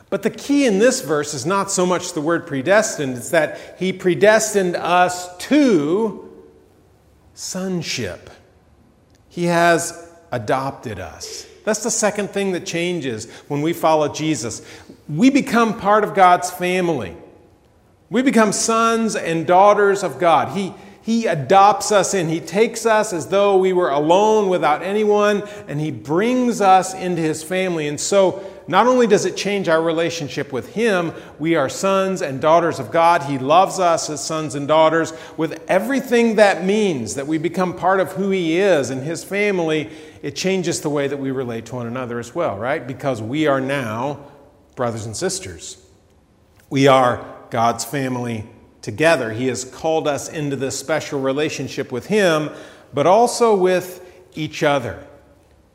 But 0.09 0.23
the 0.23 0.31
key 0.31 0.67
in 0.67 0.79
this 0.79 1.01
verse 1.01 1.35
is 1.35 1.45
not 1.45 1.71
so 1.71 1.85
much 1.85 2.13
the 2.13 2.21
word 2.21 2.47
predestined, 2.47 3.17
it's 3.17 3.31
that 3.31 3.77
he 3.79 3.93
predestined 3.93 4.77
us 4.77 5.37
to 5.49 6.33
sonship. 7.35 8.31
He 9.29 9.45
has 9.47 10.09
adopted 10.31 11.01
us. 11.01 11.45
That's 11.65 11.83
the 11.83 11.91
second 11.91 12.31
thing 12.31 12.53
that 12.53 12.65
changes 12.65 13.29
when 13.49 13.63
we 13.63 13.73
follow 13.73 14.09
Jesus. 14.09 14.63
We 15.09 15.31
become 15.31 15.79
part 15.81 16.05
of 16.05 16.15
God's 16.15 16.53
family. 16.53 17.17
We 18.09 18.23
become 18.23 18.53
sons 18.53 19.17
and 19.17 19.45
daughters 19.45 20.05
of 20.05 20.21
God. 20.21 20.57
He, 20.57 20.73
he 21.07 21.27
adopts 21.27 21.93
us 21.93 22.15
in. 22.15 22.29
He 22.29 22.41
takes 22.41 22.85
us 22.85 23.13
as 23.13 23.29
though 23.29 23.59
we 23.59 23.73
were 23.73 23.91
alone 23.91 24.49
without 24.49 24.83
anyone, 24.83 25.45
and 25.69 25.81
He 25.81 25.93
brings 25.93 26.61
us 26.61 26.95
into 26.95 27.23
His 27.23 27.45
family. 27.45 27.87
And 27.87 28.01
so, 28.01 28.45
not 28.67 28.89
only 28.89 29.07
does 29.07 29.25
it 29.25 29.37
change 29.37 29.69
our 29.69 29.81
relationship 29.81 30.53
with 30.53 30.75
Him, 30.75 31.13
we 31.39 31.55
are 31.55 31.69
sons 31.69 32.23
and 32.23 32.41
daughters 32.41 32.81
of 32.81 32.91
God. 32.91 33.23
He 33.23 33.39
loves 33.39 33.79
us 33.79 34.11
as 34.11 34.25
sons 34.25 34.57
and 34.57 34.67
daughters 34.67 35.13
with 35.37 35.63
everything 35.69 36.35
that 36.37 36.65
means 36.65 37.15
that 37.15 37.29
we 37.29 37.39
become 37.39 37.77
part 37.77 38.01
of 38.01 38.11
who 38.15 38.31
He 38.31 38.59
is 38.59 38.91
and 38.91 39.01
His 39.01 39.23
family. 39.23 39.89
It 40.23 40.35
changes 40.35 40.81
the 40.81 40.91
way 40.91 41.07
that 41.07 41.19
we 41.19 41.31
relate 41.31 41.67
to 41.67 41.77
one 41.77 41.87
another 41.87 42.19
as 42.19 42.35
well, 42.35 42.59
right? 42.59 42.85
Because 42.85 43.23
we 43.23 43.47
are 43.47 43.61
now 43.61 44.25
brothers 44.75 45.07
and 45.07 45.17
sisters. 45.17 45.81
We 46.69 46.89
are 46.89 47.25
God's 47.51 47.85
family 47.85 48.45
together. 48.87 49.33
He 49.33 49.49
has 49.49 49.65
called 49.65 50.07
us 50.07 50.29
into 50.29 50.55
this 50.55 50.79
special 50.79 51.21
relationship 51.21 51.91
with 51.91 52.07
Him, 52.07 52.51
but 52.95 53.05
also 53.05 53.55
with 53.55 54.01
each 54.37 54.63
other. 54.63 55.05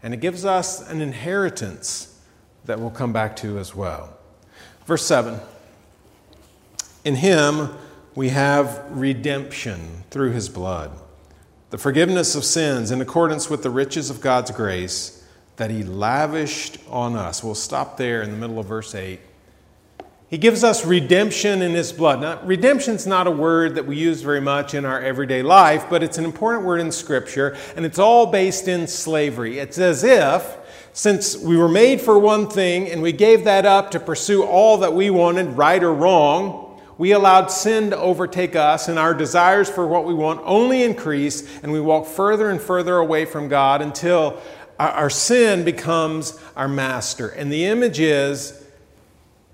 And 0.02 0.14
it 0.14 0.22
gives 0.22 0.46
us 0.46 0.90
an 0.90 1.02
inheritance 1.02 2.18
that 2.64 2.80
we'll 2.80 2.90
come 2.90 3.12
back 3.12 3.36
to 3.38 3.60
as 3.60 3.76
well. 3.76 4.18
Verse 4.86 5.06
7 5.06 5.42
In 7.04 7.16
him 7.16 7.76
we 8.16 8.30
have 8.30 8.86
redemption 8.90 10.06
through 10.10 10.32
his 10.32 10.48
blood, 10.48 10.92
the 11.70 11.78
forgiveness 11.78 12.34
of 12.34 12.46
sins 12.46 12.92
in 12.92 13.02
accordance 13.02 13.50
with 13.50 13.62
the 13.62 13.70
riches 13.70 14.10
of 14.10 14.22
God's 14.22 14.52
grace 14.52 15.28
that 15.58 15.70
he 15.70 15.84
lavished 15.84 16.78
on 16.90 17.18
us. 17.18 17.44
We'll 17.44 17.56
stop 17.56 17.98
there 17.98 18.22
in 18.22 18.32
the 18.32 18.38
middle 18.38 18.58
of 18.58 18.68
verse 18.68 18.96
8. 18.96 19.20
He 20.32 20.38
gives 20.38 20.64
us 20.64 20.86
redemption 20.86 21.62
in 21.62 21.74
His 21.74 21.92
blood. 21.92 22.22
Now, 22.22 22.40
redemption's 22.46 23.06
not 23.06 23.28
a 23.28 23.32
word 23.32 23.76
that 23.76 23.86
we 23.86 23.98
use 23.98 24.22
very 24.22 24.40
much 24.40 24.74
in 24.74 24.86
our 24.86 25.02
everyday 25.02 25.44
life, 25.44 25.88
but 25.90 26.02
it's 26.04 26.18
an 26.18 26.24
important 26.24 26.66
word 26.66 26.80
in 26.80 26.90
Scripture, 26.90 27.58
and 27.76 27.86
it's 27.86 28.00
all 28.00 28.28
based 28.28 28.70
in 28.70 28.88
slavery. 28.88 29.60
It's 29.60 29.78
as 29.78 30.06
if 30.06 30.58
since 30.94 31.36
we 31.36 31.58
were 31.58 31.68
made 31.68 32.00
for 32.00 32.18
one 32.18 32.50
thing 32.50 32.90
and 32.90 33.02
we 33.02 33.12
gave 33.12 33.44
that 33.44 33.66
up 33.66 33.92
to 33.92 34.00
pursue 34.00 34.46
all 34.46 34.78
that 34.78 34.94
we 34.94 35.10
wanted, 35.10 35.48
right 35.58 35.84
or 35.84 35.94
wrong, 35.94 36.80
we 36.98 37.12
allowed 37.12 37.48
sin 37.48 37.90
to 37.90 37.98
overtake 37.98 38.56
us 38.56 38.88
and 38.88 38.98
our 38.98 39.14
desires 39.14 39.70
for 39.70 39.86
what 39.86 40.06
we 40.06 40.14
want 40.14 40.40
only 40.46 40.84
increase, 40.84 41.62
and 41.62 41.74
we 41.74 41.82
walk 41.82 42.06
further 42.06 42.50
and 42.50 42.62
further 42.62 42.96
away 42.96 43.26
from 43.26 43.50
God 43.50 43.82
until 43.82 44.40
our 44.80 45.10
sin 45.10 45.66
becomes 45.66 46.40
our 46.56 46.70
master. 46.70 47.28
And 47.28 47.52
the 47.52 47.66
image 47.66 48.00
is 48.00 48.62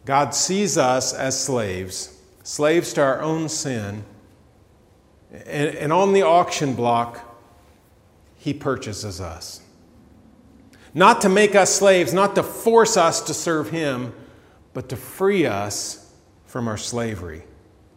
God 0.07 0.33
sees 0.33 0.77
us 0.77 1.13
as 1.13 1.37
slaves, 1.37 2.17
slaves 2.41 2.93
to 2.93 3.01
our 3.01 3.21
own 3.21 3.49
sin, 3.49 4.05
and, 5.29 5.75
and 5.75 5.91
on 5.91 6.13
the 6.13 6.21
auction 6.21 6.75
block, 6.75 7.19
He 8.37 8.53
purchases 8.53 9.19
us. 9.19 9.59
Not 10.93 11.19
to 11.23 11.29
make 11.29 11.55
us 11.55 11.73
slaves, 11.75 12.13
not 12.13 12.35
to 12.35 12.43
force 12.43 12.95
us 12.95 13.19
to 13.23 13.33
serve 13.33 13.69
Him, 13.71 14.13
but 14.73 14.87
to 14.87 14.95
free 14.95 15.45
us 15.45 16.09
from 16.45 16.69
our 16.69 16.77
slavery. 16.77 17.43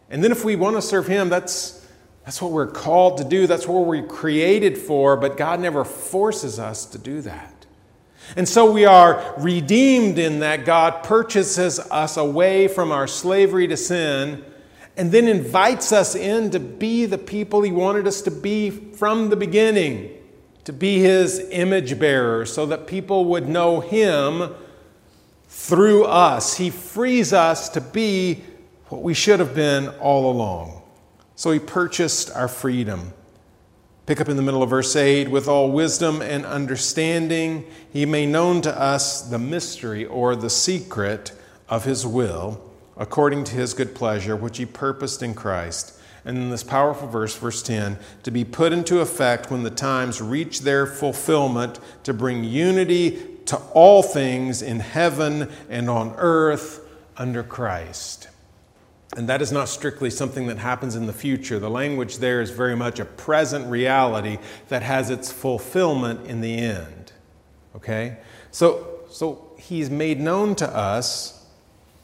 And 0.09 0.21
then 0.21 0.33
if 0.33 0.43
we 0.43 0.57
want 0.57 0.75
to 0.75 0.81
serve 0.81 1.07
Him, 1.07 1.29
that's, 1.29 1.87
that's 2.25 2.41
what 2.41 2.51
we're 2.51 2.67
called 2.67 3.19
to 3.19 3.23
do, 3.23 3.47
that's 3.47 3.69
what 3.69 3.85
we're 3.85 4.05
created 4.05 4.77
for, 4.77 5.15
but 5.15 5.37
God 5.37 5.61
never 5.61 5.85
forces 5.85 6.59
us 6.59 6.85
to 6.87 6.97
do 6.97 7.21
that. 7.21 7.60
And 8.35 8.47
so 8.47 8.71
we 8.71 8.85
are 8.85 9.33
redeemed 9.37 10.17
in 10.17 10.39
that 10.39 10.65
God 10.65 11.03
purchases 11.03 11.79
us 11.79 12.17
away 12.17 12.67
from 12.67 12.91
our 12.91 13.07
slavery 13.07 13.67
to 13.67 13.77
sin 13.77 14.45
and 14.97 15.11
then 15.11 15.27
invites 15.27 15.91
us 15.91 16.15
in 16.15 16.51
to 16.51 16.59
be 16.59 17.05
the 17.05 17.17
people 17.17 17.61
He 17.61 17.71
wanted 17.71 18.07
us 18.07 18.21
to 18.23 18.31
be 18.31 18.69
from 18.69 19.29
the 19.29 19.35
beginning 19.35 20.17
to 20.65 20.73
be 20.73 20.99
his 20.99 21.39
image 21.51 21.97
bearer 21.99 22.45
so 22.45 22.65
that 22.67 22.87
people 22.87 23.25
would 23.25 23.47
know 23.47 23.79
him 23.79 24.53
through 25.47 26.05
us. 26.05 26.55
He 26.57 26.69
frees 26.69 27.33
us 27.33 27.69
to 27.69 27.81
be 27.81 28.43
what 28.87 29.01
we 29.01 29.13
should 29.13 29.39
have 29.39 29.55
been 29.55 29.87
all 29.99 30.31
along. 30.31 30.81
So 31.35 31.51
he 31.51 31.59
purchased 31.59 32.31
our 32.31 32.47
freedom. 32.47 33.13
Pick 34.05 34.19
up 34.19 34.29
in 34.29 34.35
the 34.35 34.41
middle 34.41 34.63
of 34.63 34.69
verse 34.69 34.95
8 34.95 35.29
with 35.29 35.47
all 35.47 35.71
wisdom 35.71 36.21
and 36.21 36.45
understanding, 36.45 37.65
he 37.93 38.05
made 38.05 38.27
known 38.27 38.61
to 38.61 38.79
us 38.79 39.21
the 39.21 39.39
mystery 39.39 40.05
or 40.05 40.35
the 40.35 40.49
secret 40.49 41.31
of 41.69 41.85
his 41.85 42.05
will, 42.05 42.61
according 42.97 43.43
to 43.45 43.55
his 43.55 43.73
good 43.73 43.93
pleasure, 43.93 44.35
which 44.35 44.57
he 44.57 44.65
purposed 44.65 45.21
in 45.21 45.33
Christ 45.33 45.97
and 46.23 46.37
in 46.37 46.49
this 46.49 46.63
powerful 46.63 47.07
verse, 47.07 47.35
verse 47.35 47.63
10, 47.63 47.97
to 48.23 48.31
be 48.31 48.45
put 48.45 48.73
into 48.73 48.99
effect 48.99 49.49
when 49.49 49.63
the 49.63 49.71
times 49.71 50.21
reach 50.21 50.61
their 50.61 50.85
fulfillment 50.85 51.79
to 52.03 52.13
bring 52.13 52.43
unity 52.43 53.19
to 53.45 53.57
all 53.73 54.03
things 54.03 54.61
in 54.61 54.79
heaven 54.79 55.49
and 55.69 55.89
on 55.89 56.13
earth 56.17 56.87
under 57.17 57.43
Christ. 57.43 58.27
And 59.17 59.27
that 59.27 59.41
is 59.41 59.51
not 59.51 59.67
strictly 59.67 60.09
something 60.09 60.47
that 60.47 60.57
happens 60.57 60.95
in 60.95 61.05
the 61.05 61.13
future. 61.13 61.59
The 61.59 61.69
language 61.69 62.17
there 62.17 62.41
is 62.41 62.51
very 62.51 62.75
much 62.75 62.99
a 62.99 63.05
present 63.05 63.69
reality 63.69 64.37
that 64.69 64.83
has 64.83 65.09
its 65.09 65.31
fulfillment 65.31 66.27
in 66.27 66.39
the 66.39 66.57
end. 66.57 67.11
Okay? 67.75 68.17
So, 68.51 69.01
so 69.09 69.51
he's 69.57 69.89
made 69.89 70.19
known 70.19 70.55
to 70.55 70.75
us 70.75 71.45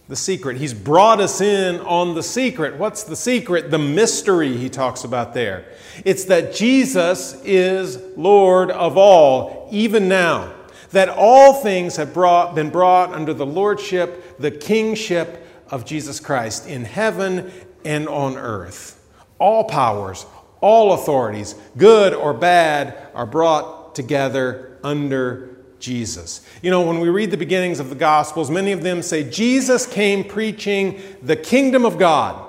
the 0.09 0.15
secret. 0.15 0.57
He's 0.57 0.73
brought 0.73 1.19
us 1.19 1.41
in 1.41 1.79
on 1.81 2.15
the 2.15 2.23
secret. 2.23 2.75
What's 2.75 3.03
the 3.03 3.15
secret? 3.15 3.71
The 3.71 3.79
mystery 3.79 4.55
he 4.55 4.69
talks 4.69 5.03
about 5.03 5.33
there. 5.33 5.65
It's 6.05 6.25
that 6.25 6.53
Jesus 6.53 7.41
is 7.43 7.97
Lord 8.17 8.71
of 8.71 8.97
all, 8.97 9.67
even 9.71 10.07
now. 10.07 10.53
That 10.91 11.09
all 11.09 11.61
things 11.61 11.97
have 11.97 12.13
brought, 12.13 12.55
been 12.55 12.69
brought 12.69 13.13
under 13.13 13.33
the 13.33 13.45
lordship, 13.45 14.39
the 14.39 14.51
kingship 14.51 15.46
of 15.71 15.85
Jesus 15.85 16.19
Christ 16.19 16.67
in 16.67 16.83
heaven 16.83 17.51
and 17.85 18.07
on 18.07 18.37
earth. 18.37 19.03
All 19.39 19.63
powers, 19.63 20.25
all 20.61 20.93
authorities, 20.93 21.55
good 21.77 22.13
or 22.13 22.33
bad, 22.33 22.97
are 23.13 23.25
brought 23.25 23.95
together 23.95 24.77
under 24.83 25.57
Jesus. 25.79 26.45
You 26.61 26.71
know, 26.71 26.81
when 26.81 26.99
we 26.99 27.09
read 27.09 27.31
the 27.31 27.37
beginnings 27.37 27.79
of 27.79 27.89
the 27.89 27.95
Gospels, 27.95 28.49
many 28.49 28.71
of 28.71 28.81
them 28.81 29.01
say 29.01 29.29
Jesus 29.29 29.85
came 29.85 30.23
preaching 30.23 30.99
the 31.21 31.35
kingdom 31.35 31.85
of 31.85 31.97
God. 31.97 32.43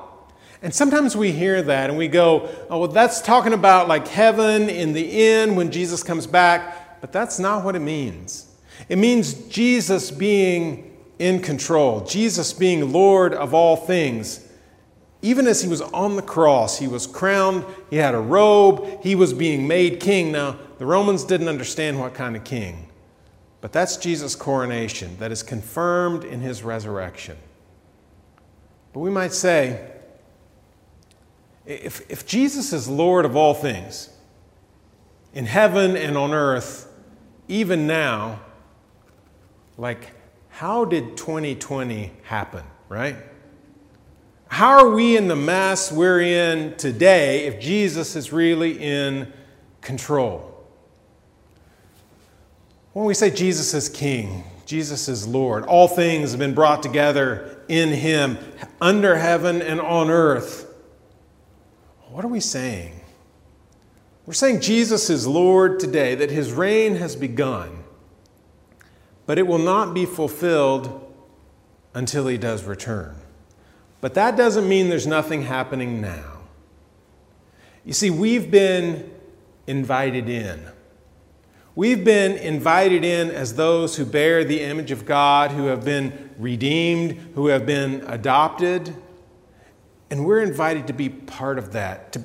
And 0.62 0.74
sometimes 0.74 1.16
we 1.16 1.30
hear 1.30 1.62
that 1.62 1.88
and 1.88 1.98
we 1.98 2.08
go, 2.08 2.48
oh, 2.68 2.80
well, 2.80 2.88
that's 2.88 3.20
talking 3.20 3.52
about 3.52 3.86
like 3.86 4.08
heaven 4.08 4.68
in 4.68 4.92
the 4.92 5.22
end 5.26 5.56
when 5.56 5.70
Jesus 5.70 6.02
comes 6.02 6.26
back. 6.26 7.00
But 7.00 7.12
that's 7.12 7.38
not 7.38 7.64
what 7.64 7.76
it 7.76 7.80
means. 7.80 8.46
It 8.88 8.98
means 8.98 9.34
Jesus 9.48 10.10
being 10.10 10.87
in 11.18 11.40
control, 11.40 12.00
Jesus 12.00 12.52
being 12.52 12.92
Lord 12.92 13.34
of 13.34 13.52
all 13.54 13.76
things. 13.76 14.44
Even 15.20 15.48
as 15.48 15.62
he 15.62 15.68
was 15.68 15.80
on 15.80 16.14
the 16.14 16.22
cross, 16.22 16.78
he 16.78 16.86
was 16.86 17.06
crowned, 17.06 17.64
he 17.90 17.96
had 17.96 18.14
a 18.14 18.20
robe, 18.20 19.02
he 19.02 19.16
was 19.16 19.32
being 19.32 19.66
made 19.66 19.98
king. 19.98 20.30
Now, 20.30 20.56
the 20.78 20.86
Romans 20.86 21.24
didn't 21.24 21.48
understand 21.48 21.98
what 21.98 22.14
kind 22.14 22.36
of 22.36 22.44
king. 22.44 22.88
But 23.60 23.72
that's 23.72 23.96
Jesus' 23.96 24.36
coronation 24.36 25.16
that 25.18 25.32
is 25.32 25.42
confirmed 25.42 26.22
in 26.22 26.40
his 26.40 26.62
resurrection. 26.62 27.36
But 28.92 29.00
we 29.00 29.10
might 29.10 29.32
say, 29.32 29.90
if, 31.66 32.08
if 32.08 32.24
Jesus 32.24 32.72
is 32.72 32.88
Lord 32.88 33.24
of 33.24 33.34
all 33.34 33.54
things, 33.54 34.10
in 35.34 35.46
heaven 35.46 35.96
and 35.96 36.16
on 36.16 36.32
earth, 36.32 36.90
even 37.48 37.86
now, 37.86 38.40
like, 39.76 40.12
how 40.58 40.84
did 40.84 41.16
2020 41.16 42.10
happen, 42.24 42.64
right? 42.88 43.14
How 44.48 44.78
are 44.78 44.90
we 44.90 45.16
in 45.16 45.28
the 45.28 45.36
mess 45.36 45.92
we're 45.92 46.20
in 46.20 46.76
today 46.76 47.46
if 47.46 47.60
Jesus 47.60 48.16
is 48.16 48.32
really 48.32 48.76
in 48.76 49.32
control? 49.82 50.66
When 52.92 53.04
we 53.06 53.14
say 53.14 53.30
Jesus 53.30 53.72
is 53.72 53.88
King, 53.88 54.42
Jesus 54.66 55.08
is 55.08 55.28
Lord, 55.28 55.64
all 55.64 55.86
things 55.86 56.32
have 56.32 56.40
been 56.40 56.54
brought 56.54 56.82
together 56.82 57.62
in 57.68 57.90
Him, 57.90 58.36
under 58.80 59.14
heaven 59.14 59.62
and 59.62 59.80
on 59.80 60.10
earth. 60.10 60.74
What 62.10 62.24
are 62.24 62.28
we 62.28 62.40
saying? 62.40 63.00
We're 64.26 64.34
saying 64.34 64.62
Jesus 64.62 65.08
is 65.08 65.24
Lord 65.24 65.78
today, 65.78 66.16
that 66.16 66.32
His 66.32 66.50
reign 66.50 66.96
has 66.96 67.14
begun, 67.14 67.77
but 69.28 69.38
it 69.38 69.46
will 69.46 69.58
not 69.58 69.92
be 69.92 70.06
fulfilled 70.06 71.04
until 71.92 72.26
he 72.28 72.38
does 72.38 72.64
return. 72.64 73.14
But 74.00 74.14
that 74.14 74.38
doesn't 74.38 74.66
mean 74.66 74.88
there's 74.88 75.06
nothing 75.06 75.42
happening 75.42 76.00
now. 76.00 76.38
You 77.84 77.92
see, 77.92 78.08
we've 78.08 78.50
been 78.50 79.10
invited 79.66 80.30
in. 80.30 80.68
We've 81.74 82.02
been 82.02 82.38
invited 82.38 83.04
in 83.04 83.30
as 83.30 83.54
those 83.56 83.96
who 83.96 84.06
bear 84.06 84.44
the 84.44 84.62
image 84.62 84.92
of 84.92 85.04
God, 85.04 85.50
who 85.50 85.66
have 85.66 85.84
been 85.84 86.30
redeemed, 86.38 87.32
who 87.34 87.48
have 87.48 87.66
been 87.66 88.02
adopted. 88.06 88.96
And 90.08 90.24
we're 90.24 90.40
invited 90.40 90.86
to 90.86 90.94
be 90.94 91.10
part 91.10 91.58
of 91.58 91.72
that, 91.72 92.12
to, 92.12 92.22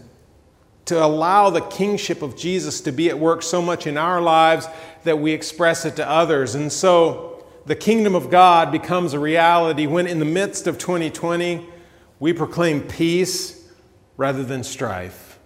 to 0.86 1.04
allow 1.04 1.50
the 1.50 1.62
kingship 1.62 2.22
of 2.22 2.36
Jesus 2.36 2.82
to 2.82 2.92
be 2.92 3.10
at 3.10 3.18
work 3.18 3.42
so 3.42 3.62
much 3.62 3.88
in 3.88 3.98
our 3.98 4.22
lives 4.22 4.68
that 5.04 5.20
we 5.20 5.32
express 5.32 5.86
it 5.86 5.96
to 5.96 6.10
others. 6.10 6.56
And 6.56 6.72
so 6.72 7.46
the 7.66 7.76
kingdom 7.76 8.16
of 8.16 8.30
God 8.30 8.72
becomes 8.72 9.14
a 9.14 9.20
reality 9.20 9.88
when, 9.88 10.08
in 10.08 10.20
the 10.20 10.26
midst 10.26 10.68
of 10.68 10.78
2020, 10.78 11.66
we 12.20 12.34
proclaim 12.34 12.82
peace 12.82 13.70
rather 14.18 14.44
than 14.44 14.64
strife. 14.64 15.40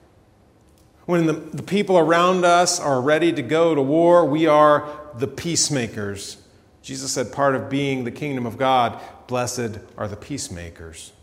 When 1.05 1.25
the, 1.25 1.33
the 1.33 1.63
people 1.63 1.97
around 1.97 2.43
us 2.43 2.79
are 2.79 2.99
ready 2.99 3.31
to 3.31 3.41
go 3.41 3.73
to 3.73 3.81
war, 3.81 4.25
we 4.25 4.45
are 4.47 4.89
the 5.15 5.27
peacemakers. 5.27 6.37
Jesus 6.81 7.11
said, 7.11 7.31
part 7.31 7.55
of 7.55 7.69
being 7.69 8.03
the 8.03 8.11
kingdom 8.11 8.45
of 8.45 8.57
God, 8.57 8.99
blessed 9.27 9.79
are 9.97 10.07
the 10.07 10.17
peacemakers. 10.17 11.13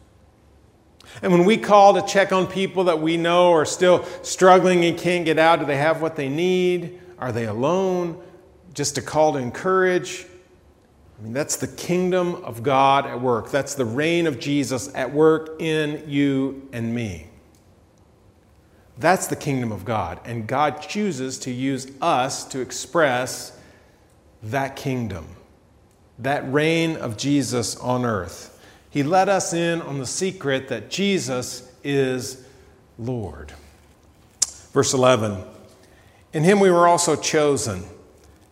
And 1.22 1.32
when 1.32 1.44
we 1.44 1.56
call 1.56 1.94
to 1.94 2.02
check 2.02 2.32
on 2.32 2.46
people 2.46 2.84
that 2.84 3.00
we 3.00 3.16
know 3.16 3.52
are 3.52 3.64
still 3.64 4.04
struggling 4.22 4.84
and 4.84 4.98
can't 4.98 5.24
get 5.24 5.38
out, 5.38 5.60
do 5.60 5.66
they 5.66 5.76
have 5.76 6.00
what 6.02 6.16
they 6.16 6.28
need? 6.28 7.00
Are 7.18 7.32
they 7.32 7.46
alone? 7.46 8.22
Just 8.74 8.98
a 8.98 9.02
call 9.02 9.34
to 9.34 9.38
encourage. 9.38 10.26
I 11.18 11.22
mean, 11.22 11.32
that's 11.32 11.56
the 11.56 11.68
kingdom 11.68 12.34
of 12.44 12.62
God 12.62 13.06
at 13.06 13.20
work. 13.20 13.50
That's 13.50 13.74
the 13.74 13.84
reign 13.84 14.26
of 14.26 14.40
Jesus 14.40 14.92
at 14.94 15.12
work 15.12 15.60
in 15.60 16.04
you 16.08 16.68
and 16.72 16.94
me. 16.94 17.28
That's 18.98 19.26
the 19.26 19.36
kingdom 19.36 19.72
of 19.72 19.84
God. 19.84 20.20
And 20.24 20.46
God 20.46 20.80
chooses 20.80 21.38
to 21.40 21.50
use 21.50 21.90
us 22.00 22.44
to 22.46 22.60
express 22.60 23.58
that 24.42 24.76
kingdom, 24.76 25.26
that 26.18 26.50
reign 26.52 26.96
of 26.96 27.16
Jesus 27.16 27.76
on 27.76 28.04
earth. 28.04 28.53
He 28.94 29.02
let 29.02 29.28
us 29.28 29.52
in 29.52 29.82
on 29.82 29.98
the 29.98 30.06
secret 30.06 30.68
that 30.68 30.88
Jesus 30.88 31.68
is 31.82 32.46
Lord. 32.96 33.52
Verse 34.72 34.94
11 34.94 35.42
In 36.32 36.44
him 36.44 36.60
we 36.60 36.70
were 36.70 36.86
also 36.86 37.16
chosen, 37.16 37.82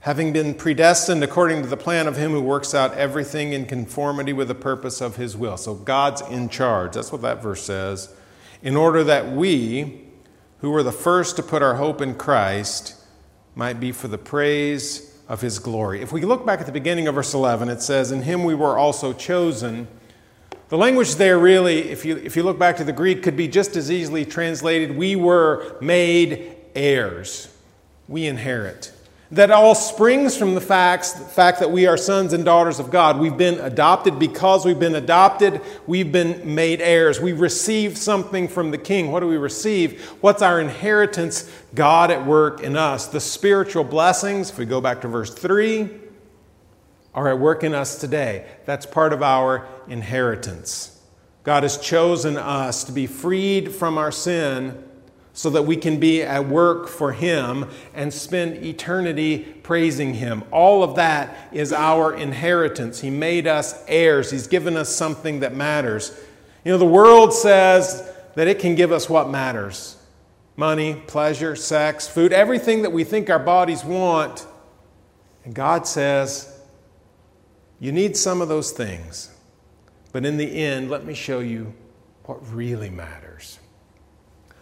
having 0.01 0.33
been 0.33 0.55
predestined 0.55 1.23
according 1.23 1.63
to 1.63 1.69
the 1.69 1.77
plan 1.77 2.09
of 2.09 2.17
him 2.17 2.33
who 2.33 2.43
works 2.43 2.75
out 2.75 2.93
everything 2.95 3.53
in 3.53 3.67
conformity 3.67 4.33
with 4.33 4.49
the 4.49 4.57
purpose 4.57 5.01
of 5.01 5.15
his 5.15 5.37
will. 5.37 5.57
So 5.57 5.77
God's 5.77 6.23
in 6.23 6.49
charge. 6.49 6.95
That's 6.95 7.13
what 7.13 7.23
that 7.23 7.41
verse 7.41 7.63
says. 7.63 8.13
In 8.65 8.75
order 8.75 9.05
that 9.05 9.31
we, 9.31 10.09
who 10.59 10.73
were 10.73 10.83
the 10.83 10.91
first 10.91 11.37
to 11.37 11.45
put 11.45 11.63
our 11.63 11.77
hope 11.77 12.01
in 12.01 12.17
Christ, 12.17 12.97
might 13.55 13.79
be 13.79 13.93
for 13.93 14.09
the 14.09 14.19
praise 14.19 15.17
of 15.29 15.41
his 15.41 15.61
glory. 15.61 16.03
If 16.03 16.11
we 16.11 16.23
look 16.23 16.45
back 16.45 16.59
at 16.59 16.67
the 16.67 16.73
beginning 16.73 17.07
of 17.07 17.15
verse 17.15 17.33
11, 17.33 17.69
it 17.69 17.81
says, 17.81 18.11
In 18.11 18.23
him 18.23 18.43
we 18.43 18.57
were 18.57 18.77
also 18.77 19.13
chosen 19.13 19.87
the 20.73 20.79
language 20.79 21.17
there 21.17 21.39
really, 21.39 21.91
if 21.91 22.07
you, 22.07 22.17
if 22.17 22.35
you 22.35 22.43
look 22.43 22.59
back 22.59 22.79
to 22.79 22.85
the 22.85 22.95
Greek, 22.95 23.23
could 23.23 23.37
be 23.37 23.47
just 23.47 23.77
as 23.77 23.91
easily 23.91 24.25
translated 24.25 24.97
we 24.97 25.17
were 25.17 25.77
made 25.83 26.57
heirs. 26.75 27.55
We 28.09 28.27
inherit. 28.27 28.91
That 29.33 29.51
all 29.51 29.75
springs 29.75 30.35
from 30.35 30.55
the 30.55 30.63
facts, 30.63 31.13
the 31.13 31.27
fact 31.27 31.61
that 31.61 31.71
we 31.71 31.87
are 31.87 31.99
sons 31.99 32.33
and 32.33 32.43
daughters 32.43 32.79
of 32.79 32.91
God. 32.91 33.21
We've 33.21 33.37
been 33.37 33.61
adopted 33.61 34.19
because 34.19 34.65
we've 34.65 34.79
been 34.79 34.95
adopted. 34.95 35.61
We've 35.87 36.11
been 36.11 36.55
made 36.55 36.81
heirs. 36.81 37.21
We 37.21 37.35
receive 37.35 37.99
something 37.99 38.49
from 38.49 38.71
the 38.71 38.79
King. 38.79 39.13
What 39.13 39.21
do 39.21 39.29
we 39.29 39.37
receive? 39.37 40.01
What's 40.23 40.41
our 40.41 40.59
inheritance? 40.59 41.53
God 41.75 42.11
at 42.11 42.25
work 42.25 42.63
in 42.63 42.79
us. 42.79 43.09
The 43.09 43.21
spiritual 43.21 43.85
blessings, 43.85 44.49
if 44.49 44.57
we 44.57 44.65
go 44.65 44.81
back 44.81 45.03
to 45.03 45.09
verse 45.09 45.35
3, 45.35 45.91
are 47.15 47.29
at 47.29 47.39
work 47.39 47.63
in 47.65 47.75
us 47.75 47.99
today. 47.99 48.47
That's 48.65 48.87
part 48.87 49.13
of 49.13 49.23
our 49.23 49.69
inheritance. 49.89 51.01
God 51.43 51.63
has 51.65 51.77
chosen 51.79 52.37
us 52.37 52.85
to 52.85 52.93
be 52.93 53.07
freed 53.07 53.75
from 53.75 53.99
our 53.99 54.13
sin 54.13 54.83
so 55.35 55.51
that 55.51 55.63
we 55.63 55.77
can 55.77 55.99
be 55.99 56.23
at 56.23 56.47
work 56.47 56.89
for 56.89 57.13
Him 57.13 57.69
and 57.95 58.13
spend 58.13 58.65
eternity 58.65 59.39
praising 59.63 60.15
Him. 60.15 60.45
All 60.51 60.83
of 60.83 60.97
that 60.97 61.49
is 61.53 61.73
our 61.73 62.15
inheritance. 62.15 63.01
He 63.01 63.11
made 63.11 63.47
us 63.47 63.83
heirs, 63.89 64.31
He's 64.31 64.47
given 64.47 64.77
us 64.77 64.95
something 64.95 65.41
that 65.41 65.55
matters. 65.55 66.19
You 66.65 66.73
know, 66.73 66.79
the 66.79 66.85
world 66.85 67.33
says 67.33 68.09
that 68.35 68.47
it 68.47 68.59
can 68.59 68.75
give 68.75 68.93
us 68.93 69.09
what 69.09 69.29
matters 69.29 69.99
money, 70.55 70.95
pleasure, 71.07 71.57
sex, 71.57 72.07
food, 72.07 72.31
everything 72.31 72.83
that 72.83 72.91
we 72.91 73.05
think 73.05 73.31
our 73.31 73.39
bodies 73.39 73.83
want. 73.85 74.47
And 75.45 75.55
God 75.55 75.87
says, 75.87 76.52
you 77.83 77.91
need 77.91 78.17
some 78.17 78.41
of 78.41 78.47
those 78.47 78.71
things, 78.71 79.29
but 80.13 80.25
in 80.25 80.37
the 80.37 80.63
end, 80.63 80.89
let 80.89 81.05
me 81.05 81.15
show 81.15 81.41
you 81.41 81.75
what 82.27 82.39
really 82.55 82.89
matters. 82.89 83.59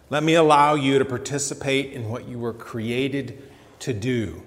Let 0.09 0.23
me 0.23 0.33
allow 0.33 0.73
you 0.73 0.97
to 0.97 1.05
participate 1.05 1.93
in 1.93 2.09
what 2.09 2.27
you 2.27 2.39
were 2.39 2.51
created 2.51 3.43
to 3.81 3.93
do, 3.93 4.41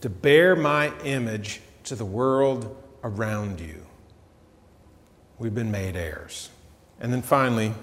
to 0.00 0.08
bear 0.08 0.56
my 0.56 0.98
image 1.00 1.60
to 1.84 1.94
the 1.94 2.06
world 2.06 2.82
around 3.04 3.60
you. 3.60 3.84
We've 5.38 5.54
been 5.54 5.70
made 5.70 5.94
heirs. 5.94 6.48
And 6.98 7.12
then 7.12 7.20
finally, 7.20 7.74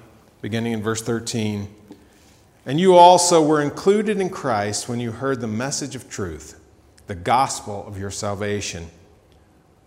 beginning 0.42 0.74
in 0.74 0.82
verse 0.82 1.04
13, 1.04 1.68
and 2.66 2.80
you 2.80 2.96
also 2.96 3.46
were 3.46 3.62
included 3.62 4.20
in 4.20 4.32
Christ 4.32 4.90
when 4.90 5.00
you 5.00 5.12
heard 5.12 5.42
the 5.42 5.48
message 5.48 5.96
of 5.96 6.10
truth, 6.10 6.60
the 7.06 7.14
gospel 7.14 7.86
of 7.86 8.00
your 8.00 8.10
salvation. 8.10 8.90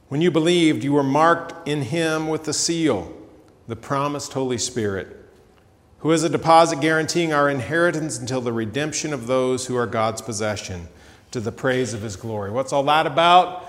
When 0.08 0.20
you 0.20 0.30
believed, 0.30 0.84
you 0.84 0.92
were 0.92 1.02
marked 1.02 1.66
in 1.66 1.82
him 1.82 2.28
with 2.28 2.44
the 2.44 2.52
seal, 2.52 3.12
the 3.66 3.74
promised 3.74 4.34
Holy 4.34 4.58
Spirit, 4.58 5.08
who 5.98 6.12
is 6.12 6.22
a 6.22 6.28
deposit 6.28 6.80
guaranteeing 6.80 7.32
our 7.32 7.50
inheritance 7.50 8.16
until 8.16 8.40
the 8.40 8.52
redemption 8.52 9.12
of 9.12 9.26
those 9.26 9.66
who 9.66 9.76
are 9.76 9.86
God's 9.86 10.22
possession, 10.22 10.86
to 11.32 11.40
the 11.40 11.50
praise 11.50 11.92
of 11.92 12.02
his 12.02 12.14
glory. 12.14 12.52
What's 12.52 12.72
all 12.72 12.84
that 12.84 13.08
about? 13.08 13.66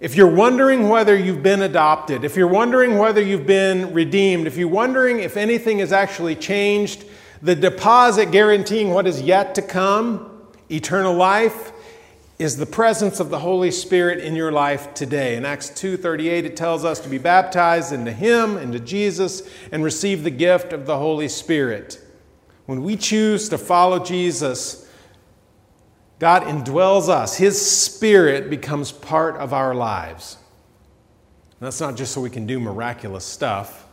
If 0.00 0.16
you're 0.16 0.26
wondering 0.26 0.88
whether 0.88 1.16
you've 1.16 1.44
been 1.44 1.62
adopted, 1.62 2.24
if 2.24 2.34
you're 2.34 2.48
wondering 2.48 2.98
whether 2.98 3.22
you've 3.22 3.46
been 3.46 3.94
redeemed, 3.94 4.48
if 4.48 4.56
you're 4.56 4.66
wondering 4.66 5.20
if 5.20 5.36
anything 5.36 5.78
has 5.78 5.92
actually 5.92 6.34
changed, 6.34 7.04
the 7.40 7.54
deposit 7.54 8.32
guaranteeing 8.32 8.90
what 8.90 9.06
is 9.06 9.22
yet 9.22 9.54
to 9.54 9.62
come, 9.62 10.48
eternal 10.70 11.14
life, 11.14 11.70
is 12.38 12.56
the 12.56 12.66
presence 12.66 13.18
of 13.18 13.30
the 13.30 13.40
Holy 13.40 13.70
Spirit 13.70 14.20
in 14.20 14.36
your 14.36 14.52
life 14.52 14.94
today. 14.94 15.34
In 15.34 15.44
Acts 15.44 15.70
2:38 15.70 16.44
it 16.44 16.56
tells 16.56 16.84
us 16.84 17.00
to 17.00 17.08
be 17.08 17.18
baptized 17.18 17.92
into 17.92 18.12
him, 18.12 18.56
into 18.56 18.78
Jesus 18.78 19.42
and 19.72 19.82
receive 19.82 20.22
the 20.22 20.30
gift 20.30 20.72
of 20.72 20.86
the 20.86 20.98
Holy 20.98 21.28
Spirit. 21.28 21.98
When 22.66 22.84
we 22.84 22.96
choose 22.96 23.48
to 23.48 23.58
follow 23.58 23.98
Jesus, 23.98 24.86
God 26.20 26.44
indwells 26.44 27.08
us. 27.08 27.36
His 27.36 27.60
spirit 27.60 28.50
becomes 28.50 28.92
part 28.92 29.36
of 29.36 29.52
our 29.52 29.74
lives. 29.74 30.36
And 31.58 31.66
that's 31.66 31.80
not 31.80 31.96
just 31.96 32.12
so 32.12 32.20
we 32.20 32.30
can 32.30 32.46
do 32.46 32.60
miraculous 32.60 33.24
stuff. 33.24 33.87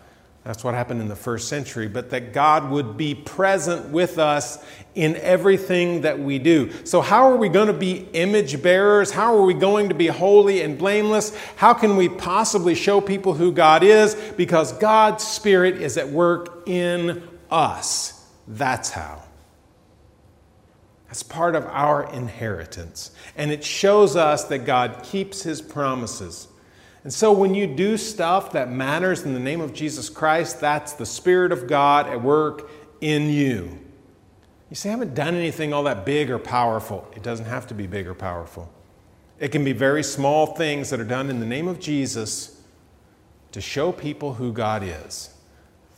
That's 0.45 0.63
what 0.63 0.75
happened 0.75 1.01
in 1.01 1.07
the 1.07 1.15
first 1.15 1.47
century, 1.49 1.87
but 1.87 2.11
that 2.11 2.31
God 2.31 2.69
would 2.69 2.97
be 2.97 3.15
present 3.15 3.89
with 3.89 4.19
us 4.19 4.63
in 4.93 5.15
everything 5.15 6.01
that 6.01 6.19
we 6.19 6.37
do. 6.37 6.71
So, 6.85 7.01
how 7.01 7.31
are 7.31 7.35
we 7.35 7.49
going 7.49 7.65
to 7.65 7.73
be 7.73 8.07
image 8.13 8.61
bearers? 8.61 9.09
How 9.09 9.35
are 9.35 9.41
we 9.41 9.55
going 9.55 9.89
to 9.89 9.95
be 9.95 10.05
holy 10.05 10.61
and 10.61 10.77
blameless? 10.77 11.35
How 11.55 11.73
can 11.73 11.97
we 11.97 12.09
possibly 12.09 12.75
show 12.75 13.01
people 13.01 13.33
who 13.33 13.51
God 13.51 13.81
is? 13.81 14.13
Because 14.37 14.71
God's 14.73 15.25
Spirit 15.25 15.81
is 15.81 15.97
at 15.97 16.09
work 16.09 16.61
in 16.67 17.27
us. 17.49 18.29
That's 18.47 18.91
how. 18.91 19.23
That's 21.07 21.23
part 21.23 21.55
of 21.55 21.65
our 21.65 22.13
inheritance. 22.13 23.09
And 23.35 23.49
it 23.49 23.63
shows 23.63 24.15
us 24.15 24.43
that 24.45 24.59
God 24.59 25.01
keeps 25.01 25.41
His 25.41 25.59
promises. 25.59 26.49
And 27.05 27.13
so 27.13 27.31
when 27.31 27.53
you 27.53 27.67
do 27.67 27.97
stuff 27.97 28.53
that 28.53 28.71
matters 28.71 29.25
in 29.25 29.35
the 29.35 29.39
name 29.39 29.61
of 29.61 29.75
Jesus 29.75 30.09
Christ, 30.09 30.59
that's 30.59 30.93
the 30.93 31.05
Spirit 31.05 31.51
of 31.51 31.67
God 31.67 32.07
at 32.07 32.19
work 32.19 32.67
in 32.99 33.29
you. 33.29 33.77
You 34.71 34.75
say, 34.75 34.89
I 34.89 34.93
haven't 34.93 35.13
done 35.13 35.35
anything 35.35 35.71
all 35.71 35.83
that 35.83 36.03
big 36.03 36.31
or 36.31 36.39
powerful. 36.39 37.07
It 37.15 37.21
doesn't 37.21 37.45
have 37.45 37.67
to 37.67 37.75
be 37.75 37.85
big 37.85 38.07
or 38.07 38.15
powerful. 38.15 38.73
It 39.39 39.49
can 39.49 39.63
be 39.63 39.71
very 39.71 40.01
small 40.01 40.47
things 40.55 40.89
that 40.89 40.99
are 40.99 41.05
done 41.05 41.29
in 41.29 41.39
the 41.39 41.45
name 41.45 41.67
of 41.67 41.79
Jesus 41.79 42.59
to 43.51 43.61
show 43.61 43.91
people 43.91 44.33
who 44.33 44.51
God 44.51 44.81
is. 44.81 45.29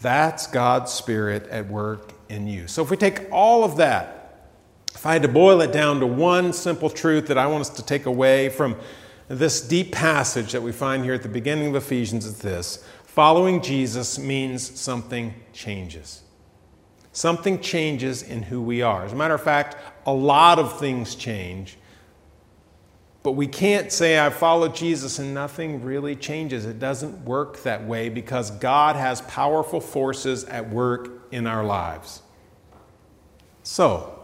That's 0.02 0.46
God's 0.46 0.92
Spirit 0.92 1.48
at 1.48 1.70
work 1.70 2.12
in 2.28 2.48
you. 2.48 2.68
So 2.68 2.84
if 2.84 2.92
we 2.92 2.98
take 2.98 3.32
all 3.32 3.64
of 3.64 3.78
that, 3.78 4.44
if 4.94 5.06
I 5.06 5.14
had 5.14 5.22
to 5.22 5.30
boil 5.30 5.62
it 5.62 5.72
down 5.72 6.02
to 6.02 6.06
one 6.06 6.52
simple 6.52 6.90
truth 6.90 7.28
that 7.28 7.38
I 7.38 7.48
want 7.48 7.62
us 7.62 7.70
to 7.70 7.86
take 7.86 8.08
away 8.08 8.50
from 8.50 8.76
This 9.28 9.60
deep 9.60 9.92
passage 9.92 10.54
that 10.54 10.62
we 10.62 10.72
find 10.72 11.04
here 11.04 11.14
at 11.14 11.24
the 11.24 11.30
beginning 11.30 11.68
of 11.68 11.76
Ephesians 11.76 12.26
is 12.26 12.40
this 12.40 12.84
following 13.04 13.62
Jesus 13.62 14.18
means 14.18 14.80
something 14.80 15.34
changes. 15.52 16.22
Something 17.12 17.60
changes 17.60 18.22
in 18.22 18.44
who 18.44 18.62
we 18.62 18.84
are. 18.84 19.04
As 19.04 19.12
a 19.12 19.16
matter 19.16 19.34
of 19.34 19.42
fact, 19.42 19.76
a 20.06 20.14
lot 20.14 20.60
of 20.60 20.80
things 20.80 21.16
change. 21.16 21.78
But 23.24 23.32
we 23.32 23.48
can't 23.48 23.92
say, 23.92 24.20
I 24.20 24.30
followed 24.30 24.76
Jesus 24.76 25.20
and 25.20 25.34
nothing 25.34 25.84
really 25.84 26.16
changes. 26.16 26.66
It 26.66 26.80
doesn't 26.80 27.26
work 27.26 27.64
that 27.64 27.86
way 27.86 28.08
because 28.08 28.52
God 28.52 28.96
has 28.96 29.22
powerful 29.22 29.82
forces 29.82 30.46
at 30.46 30.70
work 30.70 31.28
in 31.32 31.48
our 31.48 31.66
lives. 31.66 32.22
So, 33.64 34.24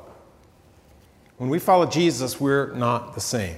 when 1.38 1.50
we 1.50 1.60
follow 1.60 1.88
Jesus, 1.88 2.40
we're 2.40 2.72
not 2.74 3.16
the 3.16 3.22
same. 3.22 3.58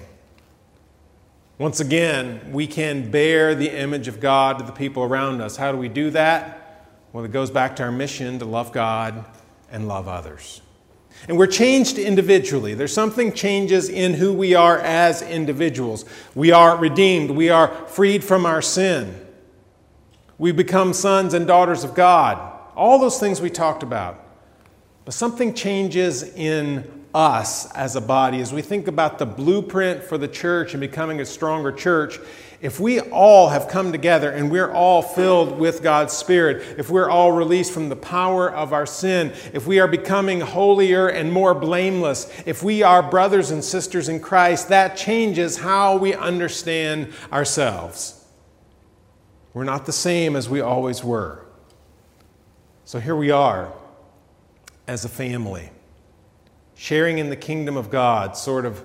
Once 1.57 1.79
again, 1.79 2.51
we 2.51 2.67
can 2.67 3.09
bear 3.09 3.55
the 3.55 3.69
image 3.69 4.09
of 4.09 4.19
God 4.19 4.59
to 4.59 4.65
the 4.65 4.73
people 4.73 5.03
around 5.03 5.41
us. 5.41 5.55
How 5.55 5.71
do 5.71 5.77
we 5.77 5.87
do 5.87 6.09
that? 6.09 6.89
Well, 7.13 7.23
it 7.23 7.31
goes 7.31 7.49
back 7.49 7.77
to 7.77 7.83
our 7.83 7.93
mission 7.93 8.39
to 8.39 8.45
love 8.45 8.73
God 8.73 9.23
and 9.71 9.87
love 9.87 10.09
others. 10.09 10.61
And 11.29 11.37
we're 11.37 11.47
changed 11.47 11.97
individually. 11.97 12.73
There's 12.73 12.93
something 12.93 13.31
changes 13.31 13.87
in 13.87 14.15
who 14.15 14.33
we 14.33 14.53
are 14.53 14.77
as 14.79 15.21
individuals. 15.21 16.03
We 16.35 16.51
are 16.51 16.75
redeemed. 16.75 17.31
We 17.31 17.49
are 17.49 17.69
freed 17.87 18.21
from 18.21 18.45
our 18.45 18.61
sin. 18.61 19.25
We 20.37 20.51
become 20.51 20.91
sons 20.91 21.33
and 21.33 21.47
daughters 21.47 21.85
of 21.85 21.95
God. 21.95 22.51
All 22.75 22.99
those 22.99 23.17
things 23.17 23.39
we 23.39 23.49
talked 23.49 23.81
about. 23.81 24.19
But 25.05 25.13
something 25.13 25.53
changes 25.53 26.21
in 26.21 27.04
us 27.15 27.71
as 27.71 27.95
a 27.95 28.01
body, 28.01 28.41
as 28.41 28.51
we 28.51 28.61
think 28.61 28.87
about 28.87 29.17
the 29.17 29.25
blueprint 29.25 30.03
for 30.03 30.17
the 30.17 30.27
church 30.27 30.73
and 30.73 30.81
becoming 30.81 31.21
a 31.21 31.25
stronger 31.25 31.71
church, 31.71 32.19
if 32.61 32.79
we 32.79 32.99
all 32.99 33.49
have 33.49 33.69
come 33.69 33.91
together 33.91 34.31
and 34.31 34.51
we're 34.51 34.71
all 34.71 35.01
filled 35.01 35.57
with 35.57 35.81
God's 35.81 36.13
Spirit, 36.13 36.77
if 36.77 36.89
we're 36.89 37.09
all 37.09 37.31
released 37.31 37.71
from 37.71 37.87
the 37.87 37.95
power 37.95 38.51
of 38.51 38.73
our 38.73 38.85
sin, 38.85 39.33
if 39.53 39.65
we 39.65 39.79
are 39.79 39.87
becoming 39.87 40.41
holier 40.41 41.07
and 41.07 41.31
more 41.31 41.53
blameless, 41.53 42.29
if 42.45 42.63
we 42.63 42.83
are 42.83 43.01
brothers 43.01 43.49
and 43.49 43.63
sisters 43.63 44.09
in 44.09 44.19
Christ, 44.19 44.69
that 44.69 44.97
changes 44.97 45.57
how 45.57 45.95
we 45.97 46.13
understand 46.13 47.13
ourselves. 47.31 48.25
We're 49.53 49.63
not 49.63 49.85
the 49.85 49.93
same 49.93 50.35
as 50.35 50.49
we 50.49 50.59
always 50.59 51.01
were. 51.01 51.45
So 52.83 52.99
here 52.99 53.15
we 53.15 53.31
are 53.31 53.71
as 54.85 55.05
a 55.05 55.09
family 55.09 55.69
sharing 56.75 57.17
in 57.17 57.29
the 57.29 57.35
kingdom 57.35 57.77
of 57.77 57.89
God, 57.89 58.37
sort 58.37 58.65
of 58.65 58.83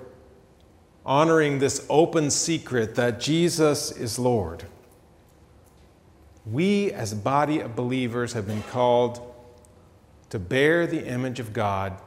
honoring 1.05 1.59
this 1.59 1.85
open 1.90 2.31
secret 2.31 2.94
that 2.94 3.20
Jesus 3.20 3.90
is 3.90 4.18
Lord. 4.18 4.64
We, 6.46 6.92
as 6.92 7.12
a 7.12 7.16
body 7.16 7.61
of 7.61 7.76
believers, 7.76 8.33
have 8.33 8.46
been 8.46 8.62
called 8.64 9.26
to 10.31 10.38
bear 10.38 10.87
the 10.87 11.07
image 11.07 11.40
of 11.40 11.53
God 11.53 12.00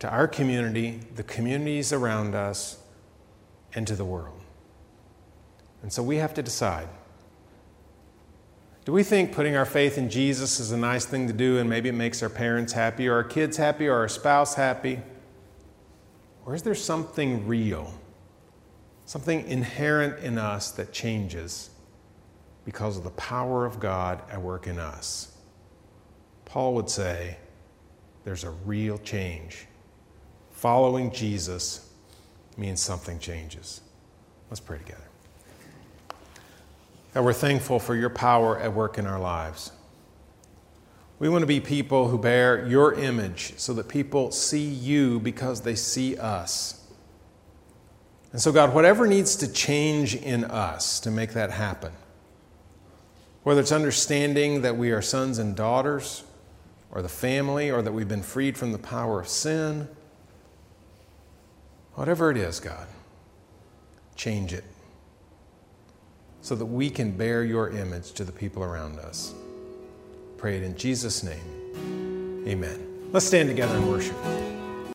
to 0.00 0.08
our 0.08 0.26
community, 0.26 1.00
the 1.14 1.22
communities 1.22 1.92
around 1.92 2.34
us, 2.34 2.78
and 3.74 3.86
to 3.86 3.94
the 3.94 4.04
world. 4.04 4.40
And 5.82 5.92
so 5.92 6.02
we 6.02 6.16
have 6.16 6.34
to 6.34 6.42
decide 6.42 6.88
do 8.84 8.92
we 8.92 9.02
think 9.02 9.32
putting 9.32 9.56
our 9.56 9.64
faith 9.64 9.96
in 9.96 10.10
Jesus 10.10 10.60
is 10.60 10.70
a 10.70 10.76
nice 10.76 11.06
thing 11.06 11.26
to 11.26 11.32
do 11.32 11.58
and 11.58 11.70
maybe 11.70 11.88
it 11.88 11.94
makes 11.94 12.22
our 12.22 12.28
parents 12.28 12.72
happy 12.72 13.08
or 13.08 13.14
our 13.14 13.24
kids 13.24 13.56
happy 13.56 13.88
or 13.88 13.96
our 13.96 14.08
spouse 14.08 14.54
happy? 14.54 15.00
Or 16.44 16.54
is 16.54 16.62
there 16.62 16.74
something 16.74 17.46
real, 17.46 17.94
something 19.06 19.46
inherent 19.48 20.22
in 20.22 20.36
us 20.36 20.70
that 20.72 20.92
changes 20.92 21.70
because 22.66 22.98
of 22.98 23.04
the 23.04 23.10
power 23.10 23.64
of 23.64 23.80
God 23.80 24.20
at 24.30 24.42
work 24.42 24.66
in 24.66 24.78
us? 24.78 25.34
Paul 26.44 26.74
would 26.74 26.90
say 26.90 27.38
there's 28.24 28.44
a 28.44 28.50
real 28.50 28.98
change. 28.98 29.66
Following 30.52 31.10
Jesus 31.10 31.90
means 32.58 32.82
something 32.82 33.18
changes. 33.18 33.80
Let's 34.50 34.60
pray 34.60 34.76
together. 34.76 35.13
God, 37.14 37.24
we're 37.24 37.32
thankful 37.32 37.78
for 37.78 37.94
your 37.94 38.10
power 38.10 38.58
at 38.58 38.74
work 38.74 38.98
in 38.98 39.06
our 39.06 39.20
lives. 39.20 39.70
We 41.20 41.28
want 41.28 41.42
to 41.42 41.46
be 41.46 41.60
people 41.60 42.08
who 42.08 42.18
bear 42.18 42.66
your 42.66 42.92
image 42.94 43.54
so 43.56 43.72
that 43.74 43.88
people 43.88 44.32
see 44.32 44.64
you 44.64 45.20
because 45.20 45.60
they 45.60 45.76
see 45.76 46.18
us. 46.18 46.84
And 48.32 48.42
so, 48.42 48.50
God, 48.50 48.74
whatever 48.74 49.06
needs 49.06 49.36
to 49.36 49.52
change 49.52 50.16
in 50.16 50.44
us 50.44 50.98
to 51.00 51.12
make 51.12 51.34
that 51.34 51.52
happen, 51.52 51.92
whether 53.44 53.60
it's 53.60 53.70
understanding 53.70 54.62
that 54.62 54.76
we 54.76 54.90
are 54.90 55.00
sons 55.00 55.38
and 55.38 55.54
daughters, 55.54 56.24
or 56.90 57.00
the 57.00 57.08
family, 57.08 57.70
or 57.70 57.80
that 57.80 57.92
we've 57.92 58.08
been 58.08 58.22
freed 58.22 58.58
from 58.58 58.72
the 58.72 58.78
power 58.78 59.20
of 59.20 59.28
sin, 59.28 59.88
whatever 61.94 62.32
it 62.32 62.36
is, 62.36 62.58
God, 62.58 62.88
change 64.16 64.52
it 64.52 64.64
so 66.44 66.54
that 66.54 66.66
we 66.66 66.90
can 66.90 67.10
bear 67.10 67.42
your 67.42 67.70
image 67.70 68.12
to 68.12 68.22
the 68.22 68.30
people 68.30 68.62
around 68.62 68.98
us. 68.98 69.32
Pray 70.36 70.58
it 70.58 70.62
in 70.62 70.76
Jesus' 70.76 71.22
name. 71.22 72.44
Amen. 72.46 73.08
Let's 73.12 73.24
stand 73.24 73.48
together 73.48 73.74
and 73.74 73.88
worship. 73.88 74.14